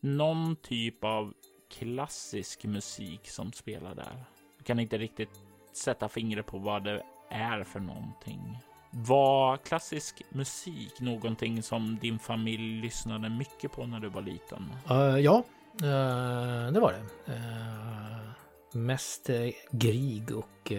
Någon 0.00 0.56
typ 0.56 1.04
av 1.04 1.34
klassisk 1.78 2.64
musik 2.64 3.28
som 3.28 3.52
spelar 3.52 3.94
där. 3.94 4.24
Du 4.58 4.64
kan 4.64 4.80
inte 4.80 4.98
riktigt 4.98 5.30
sätta 5.72 6.08
fingret 6.08 6.46
på 6.46 6.58
vad 6.58 6.84
det 6.84 7.02
är 7.30 7.64
för 7.64 7.80
någonting. 7.80 8.58
Var 8.90 9.56
klassisk 9.56 10.22
musik 10.30 11.00
någonting 11.00 11.62
som 11.62 11.98
din 11.98 12.18
familj 12.18 12.80
lyssnade 12.80 13.30
mycket 13.30 13.72
på 13.72 13.86
när 13.86 14.00
du 14.00 14.08
var 14.08 14.22
liten? 14.22 14.72
Uh, 14.90 15.20
ja, 15.20 15.44
uh, 15.82 16.72
det 16.72 16.80
var 16.80 16.92
det. 16.92 17.32
Uh, 17.32 18.30
mest 18.72 19.30
Grieg 19.70 20.36
och 20.36 20.72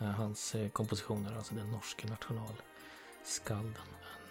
Eh, 0.00 0.06
hans 0.06 0.54
eh, 0.54 0.68
kompositioner, 0.68 1.36
alltså 1.36 1.54
den 1.54 1.70
norske 1.70 2.06
nationalskalden. 2.08 3.74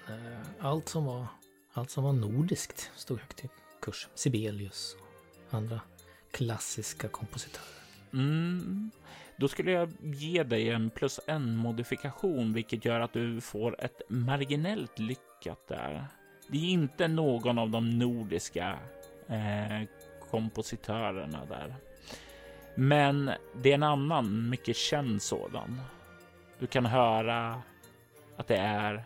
Men, 0.07 0.33
eh, 0.33 0.39
allt, 0.59 0.89
som 0.89 1.05
var, 1.05 1.25
allt 1.73 1.89
som 1.89 2.03
var 2.03 2.13
nordiskt 2.13 2.91
stod 2.95 3.19
högt 3.19 3.45
i 3.45 3.49
kurs. 3.81 4.07
Sibelius 4.15 4.95
och 5.47 5.53
andra 5.53 5.81
klassiska 6.31 7.07
kompositörer. 7.07 7.65
Mm. 8.13 8.91
Då 9.35 9.47
skulle 9.47 9.71
jag 9.71 9.91
ge 10.01 10.43
dig 10.43 10.69
en 10.69 10.89
plus 10.89 11.19
en 11.27 11.55
modifikation, 11.55 12.53
vilket 12.53 12.85
gör 12.85 12.99
att 12.99 13.13
du 13.13 13.41
får 13.41 13.83
ett 13.83 14.01
marginellt 14.09 14.99
lyckat 14.99 15.67
där. 15.67 16.07
Det 16.47 16.57
är 16.57 16.69
inte 16.69 17.07
någon 17.07 17.57
av 17.59 17.69
de 17.69 17.99
nordiska 17.99 18.79
eh, 19.27 19.87
kompositörerna 20.29 21.45
där. 21.45 21.75
Men 22.79 23.31
det 23.53 23.69
är 23.69 23.75
en 23.75 23.83
annan, 23.83 24.49
mycket 24.49 24.77
känd 24.77 25.21
sådan. 25.21 25.81
Du 26.59 26.67
kan 26.67 26.85
höra 26.85 27.61
att 28.37 28.47
det 28.47 28.57
är 28.57 29.03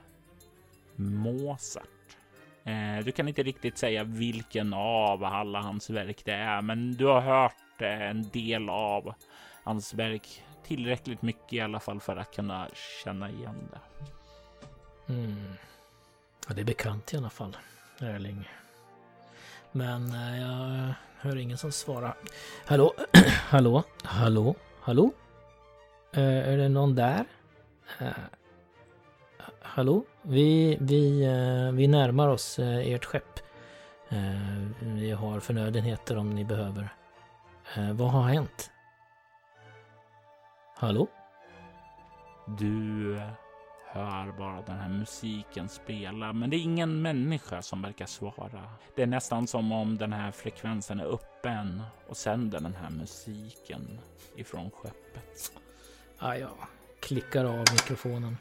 Mozart. 0.96 1.88
Eh, 2.64 3.06
du 3.06 3.12
kan 3.12 3.28
inte 3.28 3.44
riktigt 3.44 3.78
säga 3.78 4.04
vilken 4.04 4.74
av 4.74 5.24
alla 5.24 5.62
hans 5.62 5.90
verk 5.90 6.26
det 6.26 6.34
är, 6.34 6.62
men 6.62 6.94
du 6.94 7.06
har 7.06 7.22
hört 7.22 7.82
eh, 7.82 8.02
en 8.02 8.30
del 8.30 8.70
av 8.70 9.14
hans 9.64 9.94
verk 9.94 10.44
tillräckligt 10.64 11.22
mycket 11.22 11.54
i 11.54 11.62
alla 11.62 11.80
fall 11.80 12.00
för 12.00 12.18
att 12.18 12.36
kunna 12.36 12.68
känna 13.04 13.30
igen 13.30 13.70
det. 13.72 13.80
Mm. 15.14 15.54
Ja, 16.48 16.54
det 16.54 16.62
är 16.62 16.66
bekant 16.66 17.14
i 17.14 17.18
alla 17.18 17.30
fall, 17.30 17.58
Erling. 18.00 18.50
Men 19.76 20.14
eh, 20.14 20.42
jag 20.42 20.94
hör 21.20 21.38
ingen 21.38 21.58
som 21.58 21.72
svarar. 21.72 22.16
Hallå? 22.66 22.94
hallå? 23.50 23.84
Hallå? 24.04 24.56
Hallå? 24.82 25.12
Eh, 26.14 26.50
är 26.50 26.58
det 26.58 26.70
någon 26.70 26.96
där? 26.96 27.26
Eh, 28.00 28.08
hallå? 29.62 30.04
Vi, 30.22 30.78
vi, 30.82 31.24
eh, 31.24 31.76
vi 31.76 31.88
närmar 31.88 32.28
oss 32.28 32.60
ert 32.60 33.06
skepp. 33.06 33.40
vi 34.80 35.12
har 35.12 35.40
förnödenheter 35.40 36.18
om 36.18 36.30
ni 36.30 36.46
behöver. 36.46 36.90
vad 37.94 38.12
har 38.12 38.22
hänt? 38.24 38.72
Hallå? 40.76 41.08
Du 42.48 43.20
hör 43.94 44.32
bara 44.32 44.62
den 44.62 44.78
här 44.78 44.90
musiken 44.90 45.70
spela, 45.70 46.34
men 46.34 46.50
det 46.50 46.56
är 46.56 46.60
ingen 46.62 47.02
människa 47.02 47.62
som 47.62 47.82
verkar 47.82 48.06
svara. 48.06 48.70
Det 48.96 49.04
är 49.04 49.08
nästan 49.08 49.48
som 49.48 49.72
om 49.72 49.98
den 49.98 50.14
här 50.14 50.32
frekvensen 50.32 51.00
är 51.00 51.06
öppen 51.06 51.84
och 52.08 52.18
sänder 52.18 52.60
den 52.60 52.76
här 52.76 52.90
musiken 52.90 54.00
ifrån 54.36 54.72
skeppet. 54.72 55.52
Ah, 56.18 56.36
ja, 56.36 56.40
jag 56.40 56.68
klickar 57.00 57.46
av 57.46 57.60
mikrofonen. 57.60 58.38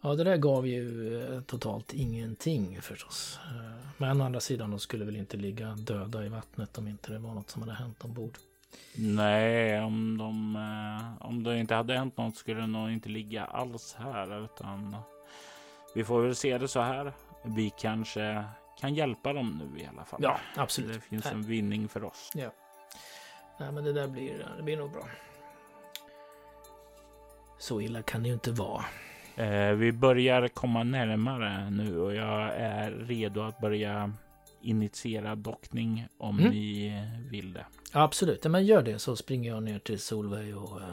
Ja, 0.00 0.14
det 0.14 0.24
där 0.24 0.36
gav 0.36 0.66
ju 0.66 1.18
eh, 1.22 1.40
totalt 1.40 1.94
ingenting 1.94 2.82
förstås. 2.82 3.38
Eh, 3.44 3.86
men 3.96 4.20
å 4.20 4.24
andra 4.24 4.40
sidan, 4.40 4.70
de 4.70 4.80
skulle 4.80 5.04
väl 5.04 5.16
inte 5.16 5.36
ligga 5.36 5.74
döda 5.74 6.24
i 6.24 6.28
vattnet 6.28 6.78
om 6.78 6.88
inte 6.88 7.12
det 7.12 7.18
var 7.18 7.34
något 7.34 7.50
som 7.50 7.62
hade 7.62 7.74
hänt 7.74 8.04
ombord. 8.04 8.38
Nej, 8.96 9.80
om, 9.80 10.18
de, 10.18 10.56
eh, 10.56 11.26
om 11.26 11.42
det 11.42 11.58
inte 11.58 11.74
hade 11.74 11.94
hänt 11.94 12.16
något 12.16 12.36
skulle 12.36 12.60
det 12.60 12.66
nog 12.66 12.90
inte 12.90 13.08
ligga 13.08 13.44
alls 13.44 13.96
här, 13.98 14.44
utan 14.44 14.96
vi 15.94 16.04
får 16.04 16.22
väl 16.22 16.36
se 16.36 16.58
det 16.58 16.68
så 16.68 16.80
här. 16.80 17.12
Vi 17.42 17.70
kanske 17.70 18.44
kan 18.80 18.94
hjälpa 18.94 19.32
dem 19.32 19.60
nu 19.62 19.80
i 19.82 19.86
alla 19.86 20.04
fall. 20.04 20.20
Ja, 20.22 20.38
absolut. 20.56 20.92
Det 20.92 21.00
finns 21.00 21.26
en 21.26 21.42
vinning 21.42 21.88
för 21.88 22.04
oss. 22.04 22.30
Ja. 22.34 22.50
Nej, 23.60 23.72
men 23.72 23.84
det 23.84 23.92
där 23.92 24.08
blir, 24.08 24.46
det 24.56 24.62
blir 24.62 24.76
nog 24.76 24.92
bra. 24.92 25.08
Så 27.58 27.80
illa 27.80 28.02
kan 28.02 28.22
det 28.22 28.28
ju 28.28 28.34
inte 28.34 28.50
vara. 28.50 28.84
Eh, 29.36 29.72
vi 29.72 29.92
börjar 29.92 30.48
komma 30.48 30.82
närmare 30.82 31.70
nu 31.70 32.00
och 32.00 32.14
jag 32.14 32.56
är 32.56 32.90
redo 32.90 33.42
att 33.42 33.58
börja 33.58 34.12
initiera 34.60 35.34
dockning 35.36 36.06
om 36.18 36.38
Mm. 36.38 36.50
ni 36.50 37.02
vill 37.30 37.52
det. 37.52 37.66
Ja, 37.92 38.02
absolut, 38.02 38.44
men 38.44 38.66
gör 38.66 38.82
det 38.82 38.98
så 38.98 39.16
springer 39.16 39.50
jag 39.50 39.62
ner 39.62 39.78
till 39.78 39.98
Solveig 40.00 40.56
och 40.56 40.80
eh, 40.80 40.86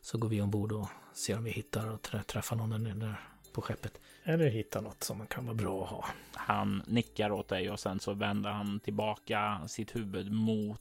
så 0.00 0.18
går 0.18 0.28
vi 0.28 0.40
ombord 0.40 0.72
och 0.72 0.88
ser 1.14 1.36
om 1.36 1.44
vi 1.44 1.50
hittar 1.50 1.90
och 1.90 2.02
trä- 2.02 2.22
träffar 2.22 2.56
någon 2.56 2.84
där, 2.84 2.94
där 2.94 3.20
på 3.52 3.62
skeppet. 3.62 4.00
Eller 4.24 4.48
hittar 4.50 4.80
något 4.82 5.02
som 5.04 5.26
kan 5.26 5.44
vara 5.46 5.54
bra 5.54 5.82
att 5.84 5.88
ha. 5.90 6.04
Han 6.34 6.82
nickar 6.86 7.32
åt 7.32 7.48
dig 7.48 7.70
och 7.70 7.80
sen 7.80 8.00
så 8.00 8.14
vänder 8.14 8.50
han 8.50 8.80
tillbaka 8.80 9.60
sitt 9.68 9.96
huvud 9.96 10.32
mot 10.32 10.80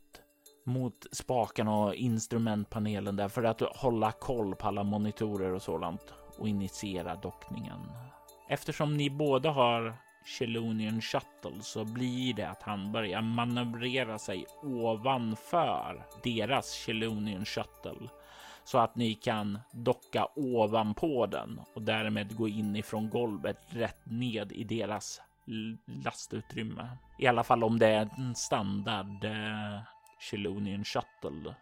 mot 0.65 1.05
spakarna 1.11 1.75
och 1.75 1.95
instrumentpanelen 1.95 3.15
där 3.15 3.27
för 3.29 3.43
att 3.43 3.61
hålla 3.61 4.11
koll 4.11 4.55
på 4.55 4.67
alla 4.67 4.83
monitorer 4.83 5.53
och 5.53 5.61
sådant 5.61 6.01
och 6.37 6.47
initiera 6.49 7.15
dockningen. 7.15 7.79
Eftersom 8.49 8.97
ni 8.97 9.09
båda 9.09 9.51
har 9.51 9.95
Chelonian 10.25 11.01
Shuttle 11.01 11.61
så 11.61 11.85
blir 11.85 12.33
det 12.33 12.49
att 12.49 12.63
han 12.63 12.91
börjar 12.91 13.21
manövrera 13.21 14.19
sig 14.19 14.45
ovanför 14.63 16.03
deras 16.23 16.73
Chelonian 16.73 17.45
Shuttle 17.45 18.09
så 18.63 18.77
att 18.77 18.95
ni 18.95 19.13
kan 19.13 19.59
docka 19.71 20.27
ovanpå 20.35 21.25
den 21.25 21.61
och 21.73 21.81
därmed 21.81 22.35
gå 22.35 22.47
in 22.47 22.75
ifrån 22.75 23.09
golvet 23.09 23.57
rätt 23.69 24.05
ned 24.05 24.51
i 24.51 24.63
deras 24.63 25.21
lastutrymme. 25.85 26.89
I 27.19 27.27
alla 27.27 27.43
fall 27.43 27.63
om 27.63 27.79
det 27.79 27.87
är 27.87 28.09
en 28.17 28.35
standard 28.35 29.23
eh, 29.23 29.79
Chelonian 30.19 30.83
Shuttle. 30.83 31.55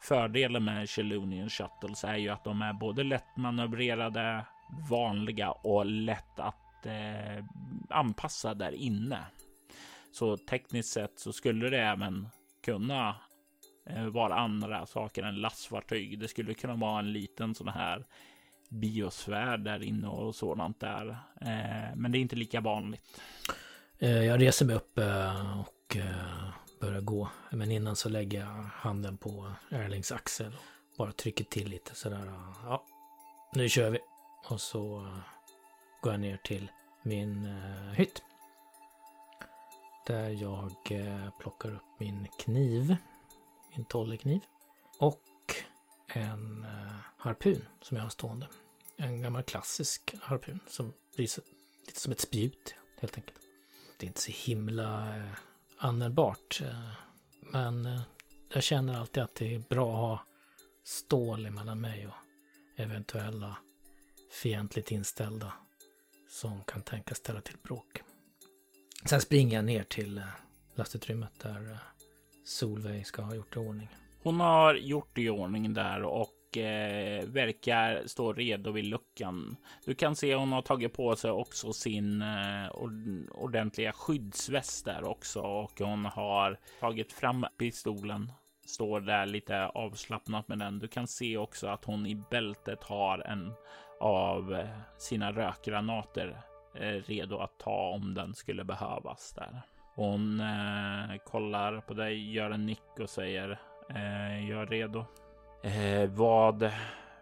Fördelen 0.00 0.64
med 0.64 0.88
Chelonian 0.88 1.50
Shuttles 1.50 2.04
är 2.04 2.16
ju 2.16 2.28
att 2.28 2.44
de 2.44 2.62
är 2.62 2.72
både 2.72 3.04
lättmanövrerade, 3.04 4.44
vanliga 4.90 5.50
och 5.50 5.86
lätt 5.86 6.40
att 6.40 6.61
eh, 6.86 7.44
anpassa 7.90 8.54
där 8.54 8.72
inne. 8.72 9.26
Så 10.12 10.36
tekniskt 10.36 10.92
sett 10.92 11.18
så 11.18 11.32
skulle 11.32 11.70
det 11.70 11.80
även 11.80 12.28
kunna 12.64 13.16
eh, 13.86 14.06
vara 14.06 14.34
andra 14.34 14.86
saker 14.86 15.22
än 15.22 15.34
lastfartyg. 15.34 16.18
Det 16.18 16.28
skulle 16.28 16.54
kunna 16.54 16.74
vara 16.74 16.98
en 16.98 17.12
liten 17.12 17.54
sån 17.54 17.68
här 17.68 18.04
biosfär 18.68 19.56
där 19.58 19.82
inne 19.82 20.08
och 20.08 20.34
sådant 20.34 20.80
där. 20.80 21.08
Eh, 21.40 21.96
men 21.96 22.12
det 22.12 22.18
är 22.18 22.20
inte 22.20 22.36
lika 22.36 22.60
vanligt. 22.60 23.20
Eh, 23.98 24.24
jag 24.24 24.40
reser 24.42 24.66
mig 24.66 24.76
upp 24.76 24.98
eh, 24.98 25.60
och 25.60 25.96
eh, 25.96 26.52
börjar 26.80 27.00
gå. 27.00 27.28
Men 27.50 27.70
innan 27.70 27.96
så 27.96 28.08
lägger 28.08 28.40
jag 28.40 28.70
handen 28.74 29.16
på 29.16 29.52
Erlings 29.70 30.12
axel. 30.12 30.52
och 30.90 30.96
Bara 30.98 31.12
trycker 31.12 31.44
till 31.44 31.68
lite 31.68 31.94
sådär. 31.94 32.32
Ja, 32.64 32.84
nu 33.54 33.68
kör 33.68 33.90
vi. 33.90 33.98
Och 34.48 34.60
så 34.60 35.06
går 36.02 36.12
jag 36.12 36.20
ner 36.20 36.36
till 36.36 36.70
min 37.02 37.46
eh, 37.46 37.92
hytt. 37.92 38.22
Där 40.06 40.28
jag 40.28 40.72
eh, 40.90 41.30
plockar 41.38 41.74
upp 41.74 42.00
min 42.00 42.28
kniv. 42.38 42.96
Min 43.76 43.84
tollekniv. 43.84 44.40
Och 44.98 45.22
en 46.08 46.64
eh, 46.64 46.96
harpun 47.16 47.64
som 47.80 47.96
jag 47.96 48.04
har 48.04 48.10
stående. 48.10 48.48
En 48.96 49.22
gammal 49.22 49.42
klassisk 49.42 50.14
harpun 50.20 50.60
som 50.66 50.92
blir 51.16 51.26
så, 51.26 51.40
lite 51.86 52.00
som 52.00 52.12
ett 52.12 52.20
spjut 52.20 52.74
helt 53.00 53.16
enkelt. 53.16 53.38
Det 53.98 54.06
är 54.06 54.08
inte 54.08 54.20
så 54.20 54.32
himla 54.32 55.16
eh, 55.16 55.32
användbart. 55.78 56.60
Eh, 56.60 56.90
men 57.40 57.86
eh, 57.86 58.00
jag 58.54 58.62
känner 58.62 59.00
alltid 59.00 59.22
att 59.22 59.34
det 59.34 59.54
är 59.54 59.58
bra 59.58 59.92
att 59.92 60.00
ha 60.00 60.26
stål 60.84 61.50
mellan 61.50 61.80
mig 61.80 62.06
och 62.06 62.14
eventuella 62.76 63.56
fientligt 64.30 64.90
inställda 64.90 65.52
som 66.32 66.64
kan 66.64 66.82
tänka 66.82 67.14
ställa 67.14 67.40
till 67.40 67.56
bråk. 67.62 68.02
Sen 69.04 69.20
springer 69.20 69.56
jag 69.56 69.64
ner 69.64 69.82
till 69.82 70.18
eh, 70.18 70.24
lastutrymmet 70.74 71.40
där 71.42 71.70
eh, 71.70 71.76
Solveig 72.44 73.06
ska 73.06 73.22
ha 73.22 73.34
gjort 73.34 73.56
i 73.56 73.58
ordning. 73.58 73.88
Hon 74.22 74.40
har 74.40 74.74
gjort 74.74 75.18
i 75.18 75.28
ordning 75.28 75.74
där 75.74 76.02
och 76.02 76.56
eh, 76.56 77.24
verkar 77.26 78.02
stå 78.06 78.32
redo 78.32 78.70
vid 78.70 78.84
luckan. 78.84 79.56
Du 79.84 79.94
kan 79.94 80.16
se 80.16 80.34
hon 80.34 80.52
har 80.52 80.62
tagit 80.62 80.92
på 80.92 81.16
sig 81.16 81.30
också 81.30 81.72
sin 81.72 82.22
eh, 82.22 82.70
ordentliga 83.30 83.92
skyddsväst 83.92 84.84
där 84.84 85.04
också 85.04 85.40
och 85.40 85.80
hon 85.80 86.04
har 86.04 86.58
tagit 86.80 87.12
fram 87.12 87.46
pistolen. 87.58 88.32
Står 88.66 89.00
där 89.00 89.26
lite 89.26 89.66
avslappnat 89.66 90.48
med 90.48 90.58
den. 90.58 90.78
Du 90.78 90.88
kan 90.88 91.06
se 91.06 91.36
också 91.36 91.66
att 91.66 91.84
hon 91.84 92.06
i 92.06 92.14
bältet 92.30 92.82
har 92.82 93.18
en 93.18 93.52
av 94.02 94.54
eh, 94.54 94.68
sina 94.98 95.32
rökgranater 95.32 96.42
eh, 96.74 96.86
redo 96.86 97.38
att 97.38 97.58
ta 97.58 97.90
om 97.94 98.14
den 98.14 98.34
skulle 98.34 98.64
behövas 98.64 99.32
där. 99.32 99.62
Hon 99.94 100.40
eh, 100.40 101.16
kollar 101.26 101.80
på 101.80 101.94
dig, 101.94 102.32
gör 102.32 102.50
en 102.50 102.66
nick 102.66 102.98
och 103.00 103.10
säger 103.10 103.58
Eh, 103.94 104.50
jag 104.50 104.62
är 104.62 104.66
redo. 104.66 105.04
Eh, 105.62 106.10
vad 106.10 106.70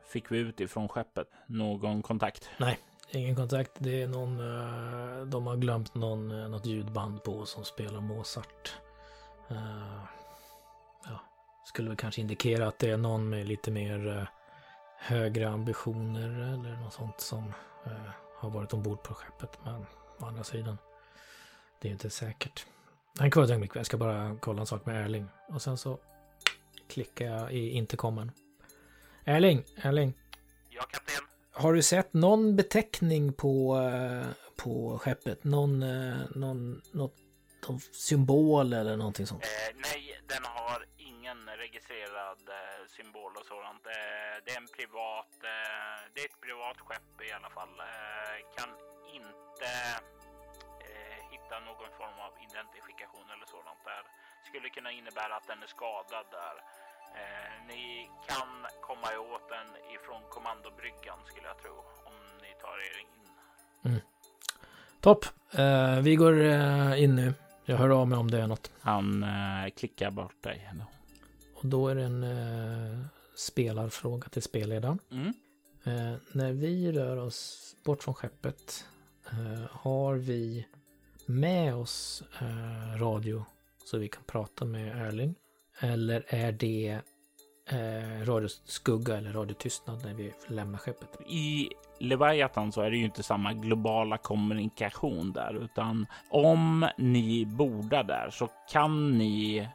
fick 0.07 0.33
vi 0.33 0.39
ut 0.39 0.61
ifrån 0.61 0.89
skeppet? 0.89 1.29
Någon 1.47 2.03
kontakt? 2.03 2.51
Nej, 2.59 2.79
Ingen 3.13 3.37
kontakt. 3.37 3.73
Det 3.79 4.03
är 4.03 4.09
någon... 4.09 4.41
eh, 4.41 5.27
de 5.27 5.47
har 5.47 5.57
glömt 5.57 5.95
någon, 5.95 6.43
eh, 6.43 6.49
något 6.49 6.67
ljudband 6.67 7.23
på 7.23 7.47
som 7.47 7.65
spelar 7.65 8.01
Mozart. 8.01 8.75
Eh, 9.51 10.03
ja, 11.05 11.21
skulle 11.65 11.89
väl 11.89 11.97
kanske 11.97 12.21
indikera 12.21 12.69
att 12.69 12.79
det 12.79 12.91
är 12.91 12.97
någon 12.97 13.29
med 13.29 13.49
lite 13.49 13.71
mer 13.71 14.09
eh, 14.19 14.25
högre 15.01 15.49
ambitioner 15.49 16.29
eller 16.29 16.77
något 16.77 16.93
sånt 16.93 17.21
som 17.21 17.53
eh, 17.87 18.11
har 18.37 18.51
varit 18.51 18.73
ombord 18.73 19.03
på 19.03 19.15
skeppet. 19.15 19.59
Men 19.65 19.87
å 20.19 20.27
andra 20.27 20.45
sidan, 20.45 20.79
det 21.81 21.89
är 21.89 21.93
inte 21.93 22.11
säkert. 22.11 22.67
Han 23.19 23.31
kvar 23.31 23.45
ett 23.45 23.51
ögonblick. 23.51 23.71
Jag 23.75 23.87
ska 23.87 23.97
bara 23.97 24.37
kolla 24.41 24.61
en 24.61 24.67
sak 24.67 24.87
med 24.87 25.05
Erling. 25.05 25.29
Och 25.49 25.63
sen 25.63 25.79
så 25.79 25.99
klickar 26.89 27.27
jag 27.27 27.53
i 27.53 27.71
intercomen. 27.71 28.33
Erling, 29.25 29.65
Erling. 29.77 30.15
Ja, 30.71 30.83
kapten. 30.83 31.25
Har 31.53 31.73
du 31.73 31.83
sett 31.83 32.13
någon 32.13 32.57
beteckning 32.57 33.33
på, 33.33 33.79
eh, 33.79 34.27
på 34.57 34.99
skeppet? 34.99 35.45
Någon, 35.45 35.83
eh, 35.83 36.17
någon, 36.35 36.83
något, 36.93 37.17
någon 37.69 37.81
symbol 37.81 38.73
eller 38.73 38.97
någonting 38.97 39.27
sånt? 39.27 39.43
Eh, 39.43 39.77
nej, 39.77 40.21
den 40.27 40.45
har 40.45 40.85
ingen 41.31 41.57
registrerad 41.65 42.43
eh, 42.59 42.81
symbol 42.97 43.33
och 43.41 43.47
sådant. 43.53 43.87
Eh, 43.87 44.35
det 44.45 44.51
är 44.55 44.61
en 44.65 44.73
privat. 44.79 45.33
Eh, 45.53 45.99
det 46.13 46.21
är 46.25 46.29
ett 46.33 46.41
privat 46.47 46.79
skepp 46.87 47.13
i 47.29 47.33
alla 47.39 47.51
fall. 47.57 47.75
Kan 48.57 48.71
inte 49.19 49.71
hitta 51.33 51.57
någon 51.69 51.93
form 52.01 52.19
av 52.27 52.33
identifikation 52.49 53.27
eller 53.35 53.47
sådant 53.57 53.83
där. 53.91 54.03
Skulle 54.49 54.69
kunna 54.77 54.91
innebära 54.99 55.33
att 55.37 55.47
den 55.53 55.63
är 55.63 55.71
skadad 55.77 56.27
där. 56.39 56.57
Ni 57.71 58.11
kan 58.29 58.51
komma 58.89 59.09
åt 59.35 59.47
den 59.55 59.69
ifrån 59.97 60.23
kommandobryggan 60.35 61.19
skulle 61.25 61.47
jag 61.53 61.59
tro 61.63 61.77
om 62.09 62.17
ni 62.45 62.51
tar 62.63 62.77
er 62.89 62.97
in. 63.03 64.01
Topp! 65.01 65.25
Eh, 65.63 65.99
vi 66.01 66.17
går 66.17 66.35
in 67.05 67.15
nu. 67.17 67.35
Jag 67.65 67.77
hör 67.77 67.91
av 67.91 68.09
mig 68.09 68.19
om 68.19 68.31
det 68.31 68.41
är 68.41 68.47
något. 68.47 68.71
Han 68.81 69.23
eh, 69.23 69.71
klickar 69.77 70.11
bort 70.11 70.43
dig. 70.43 70.71
Och 71.61 71.67
då 71.67 71.89
är 71.89 71.95
det 71.95 72.03
en 72.03 72.23
eh, 72.23 72.99
spelarfråga 73.37 74.29
till 74.29 74.43
spelledaren. 74.43 74.99
Mm. 75.11 75.33
Eh, 75.85 76.19
när 76.33 76.53
vi 76.53 76.93
rör 76.93 77.17
oss 77.17 77.77
bort 77.85 78.03
från 78.03 78.15
skeppet 78.15 78.85
eh, 79.31 79.67
har 79.71 80.15
vi 80.15 80.67
med 81.27 81.75
oss 81.75 82.23
eh, 82.41 83.01
radio 83.01 83.45
så 83.85 83.99
vi 83.99 84.09
kan 84.09 84.23
prata 84.27 84.65
med 84.65 85.09
Erling? 85.09 85.35
Eller 85.81 86.25
är 86.29 86.53
det 86.53 86.99
eh, 87.71 88.27
radioskugga 88.27 89.17
eller 89.17 89.33
radiotystnad 89.33 90.05
när 90.05 90.15
vi 90.15 90.33
lämnar 90.47 90.79
skeppet? 90.79 91.21
I 91.29 91.69
Leviathan 91.99 92.73
så 92.73 92.81
är 92.81 92.91
det 92.91 92.97
ju 92.97 93.05
inte 93.05 93.23
samma 93.23 93.53
globala 93.53 94.19
kommunikation 94.19 95.33
där, 95.33 95.65
utan 95.65 96.07
om 96.31 96.89
ni 96.99 97.47
bordar 97.47 98.05
där 98.05 98.31
så 98.31 98.49
kan 98.73 99.19
ni 99.19 99.69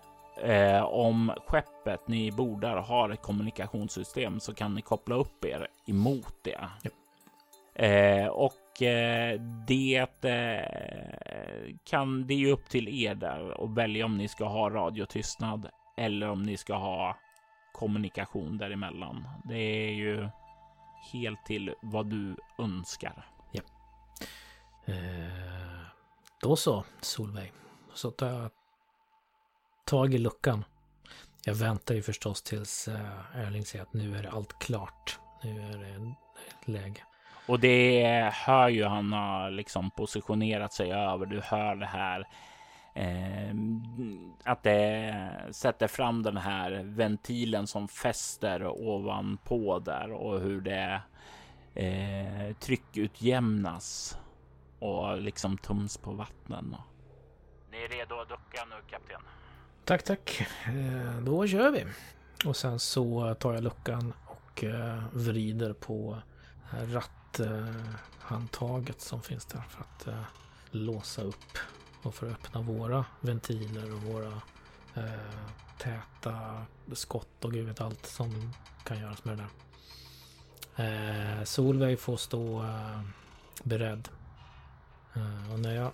eh, 0.43 0.83
om 0.83 1.31
skeppet 1.47 2.07
ni 2.07 2.31
bordar 2.31 2.77
har 2.77 3.09
ett 3.09 3.21
kommunikationssystem 3.21 4.39
så 4.39 4.53
kan 4.53 4.75
ni 4.75 4.81
koppla 4.81 5.15
upp 5.15 5.45
er 5.45 5.67
emot 5.87 6.35
det. 6.43 6.69
Ja. 6.83 6.89
Eh, 7.85 8.27
och 8.27 8.81
eh, 8.81 9.41
det 9.67 10.25
eh, 10.25 11.75
kan 11.85 12.27
det 12.27 12.33
är 12.33 12.37
ju 12.37 12.51
upp 12.51 12.69
till 12.69 13.03
er 13.03 13.15
där 13.15 13.61
och 13.61 13.77
välja 13.77 14.05
om 14.05 14.17
ni 14.17 14.27
ska 14.27 14.45
ha 14.45 14.69
radiotystnad 14.69 15.69
eller 15.97 16.29
om 16.29 16.43
ni 16.43 16.57
ska 16.57 16.75
ha 16.75 17.17
kommunikation 17.73 18.57
däremellan. 18.57 19.27
Det 19.43 19.57
är 19.57 19.91
ju 19.91 20.29
helt 21.13 21.45
till 21.45 21.73
vad 21.81 22.09
du 22.09 22.35
önskar. 22.59 23.25
Eh, 24.87 25.85
då 26.41 26.55
så, 26.55 26.83
Solveig. 27.01 27.51
Så 27.93 28.11
tar 28.11 28.27
jag 28.27 28.51
tag 29.85 30.13
i 30.13 30.17
luckan. 30.17 30.65
Jag 31.45 31.55
väntar 31.55 31.95
ju 31.95 32.01
förstås 32.01 32.41
tills 32.41 32.87
uh, 32.87 33.35
Erling 33.35 33.65
säger 33.65 33.83
att 33.83 33.93
nu 33.93 34.17
är 34.17 34.35
allt 34.35 34.59
klart. 34.59 35.19
Nu 35.43 35.61
är 35.61 35.77
det 35.77 36.15
läge. 36.71 37.03
Och 37.47 37.59
det 37.59 38.31
hör 38.33 38.69
ju 38.69 38.85
han 38.85 39.13
har 39.13 39.51
liksom 39.51 39.91
positionerat 39.91 40.73
sig 40.73 40.93
över. 40.93 41.25
Du 41.25 41.41
hör 41.41 41.75
det 41.75 41.85
här. 41.85 42.27
Eh, 42.95 43.55
att 44.43 44.63
det 44.63 45.31
sätter 45.51 45.87
fram 45.87 46.23
den 46.23 46.37
här 46.37 46.81
ventilen 46.83 47.67
som 47.67 47.87
fäster 47.87 48.67
ovanpå 48.67 49.79
där 49.79 50.11
och 50.11 50.39
hur 50.39 50.61
det 50.61 51.01
eh, 51.75 52.55
tryckutjämnas 52.55 54.17
och 54.79 55.21
liksom 55.21 55.57
tums 55.57 55.97
på 55.97 56.11
vattnen. 56.11 56.75
Ni 57.71 57.77
är 57.77 57.87
redo 57.87 58.15
att 58.15 58.29
ducka 58.29 58.65
nu 58.65 58.75
kapten? 58.89 59.21
Tack, 59.85 60.03
tack. 60.03 60.47
Eh, 60.65 61.19
då 61.21 61.47
kör 61.47 61.71
vi. 61.71 61.85
Och 62.45 62.55
sen 62.55 62.79
så 62.79 63.35
tar 63.35 63.53
jag 63.53 63.63
luckan 63.63 64.13
och 64.25 64.63
eh, 64.63 65.03
vrider 65.13 65.73
på 65.73 66.17
ratthandtaget 66.71 69.01
som 69.01 69.21
finns 69.21 69.45
där 69.45 69.63
för 69.69 69.81
att 69.81 70.07
eh, 70.07 70.21
låsa 70.71 71.21
upp 71.21 71.57
och 72.01 72.15
för 72.15 72.27
att 72.27 72.33
öppna 72.33 72.61
våra 72.61 73.05
ventiler 73.21 73.93
och 73.93 74.01
våra 74.01 74.41
täta 75.77 76.65
skott 76.93 77.45
och 77.45 77.51
gud 77.51 77.67
vet 77.67 77.81
allt 77.81 78.05
som 78.05 78.53
kan 78.83 78.99
göras 78.99 79.25
med 79.25 79.37
det 79.37 79.47
där. 80.75 81.45
Solveig 81.45 81.99
får 81.99 82.17
stå 82.17 82.65
beredd. 83.63 84.09
och 85.53 85.59
när 85.59 85.75
jag 85.75 85.91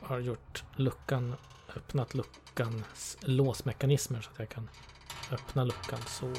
har 0.00 0.18
gjort 0.18 0.64
luckan, 0.76 1.34
öppnat 1.76 2.14
luckans 2.14 3.18
låsmekanismer 3.20 4.20
så 4.20 4.30
att 4.30 4.38
jag 4.38 4.48
kan 4.48 4.68
öppna 5.32 5.64
luckan 5.64 5.98
så 6.06 6.32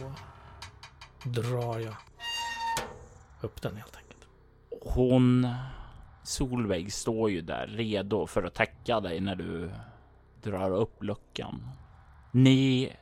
drar 1.24 1.80
jag 1.80 1.96
upp 3.42 3.62
den 3.62 3.76
helt 3.76 3.96
enkelt. 3.96 4.28
Hon, 4.82 5.48
Solveig, 6.24 6.94
står 6.94 7.30
ju 7.30 7.42
där 7.42 7.68
redo 7.68 8.28
för 8.28 8.44
att 8.44 8.54
täcka 8.54 9.00
dig 9.00 9.20
när 9.20 9.36
du 9.36 9.72
drar 10.42 10.72
upp 10.72 11.04
luckan. 11.04 11.70
Ni 12.32 12.94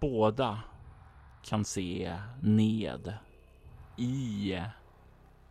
båda 0.00 0.60
kan 1.42 1.64
se 1.64 2.16
ned 2.40 3.14
i 3.96 4.54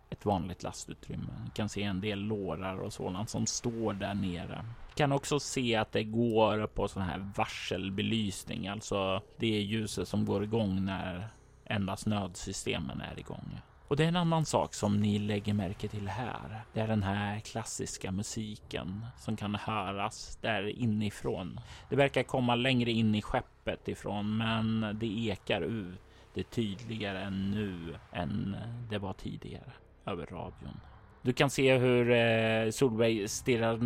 ett 0.09 0.25
vanligt 0.25 0.63
lastutrymme. 0.63 1.33
Ni 1.45 1.49
kan 1.49 1.69
se 1.69 1.83
en 1.83 2.01
del 2.01 2.19
lårar 2.19 2.77
och 2.77 2.93
sådant 2.93 3.29
som 3.29 3.45
står 3.45 3.93
där 3.93 4.13
nere. 4.13 4.65
Kan 4.95 5.11
också 5.11 5.39
se 5.39 5.75
att 5.75 5.91
det 5.91 6.03
går 6.03 6.67
på 6.67 6.87
sån 6.87 7.03
här 7.03 7.31
varselbelysning, 7.37 8.67
alltså 8.67 9.21
det 9.37 9.47
ljuset 9.47 10.07
som 10.07 10.25
går 10.25 10.43
igång 10.43 10.85
när 10.85 11.27
endast 11.65 12.05
nödsystemen 12.05 13.01
är 13.01 13.19
igång. 13.19 13.61
Och 13.87 13.97
det 13.97 14.03
är 14.03 14.07
en 14.07 14.15
annan 14.15 14.45
sak 14.45 14.73
som 14.73 14.99
ni 14.99 15.19
lägger 15.19 15.53
märke 15.53 15.87
till 15.87 16.07
här. 16.07 16.61
Det 16.73 16.79
är 16.79 16.87
den 16.87 17.03
här 17.03 17.39
klassiska 17.39 18.11
musiken 18.11 19.05
som 19.17 19.37
kan 19.37 19.55
höras 19.55 20.37
där 20.41 20.67
inifrån. 20.67 21.59
Det 21.89 21.95
verkar 21.95 22.23
komma 22.23 22.55
längre 22.55 22.91
in 22.91 23.15
i 23.15 23.21
skeppet 23.21 23.87
ifrån, 23.87 24.37
men 24.37 24.97
det 24.99 25.19
ekar 25.19 25.61
ut 25.61 25.99
det 26.33 26.43
tydligare 26.43 27.19
än 27.21 27.51
nu 27.51 27.95
än 28.11 28.57
det 28.89 28.97
var 28.97 29.13
tidigare 29.13 29.71
över 30.05 30.25
radion. 30.25 30.79
Du 31.25 31.33
kan 31.33 31.49
se 31.49 31.77
hur 31.77 32.11
eh, 32.11 32.71
Solveig 32.71 33.29
stirrar 33.29 33.77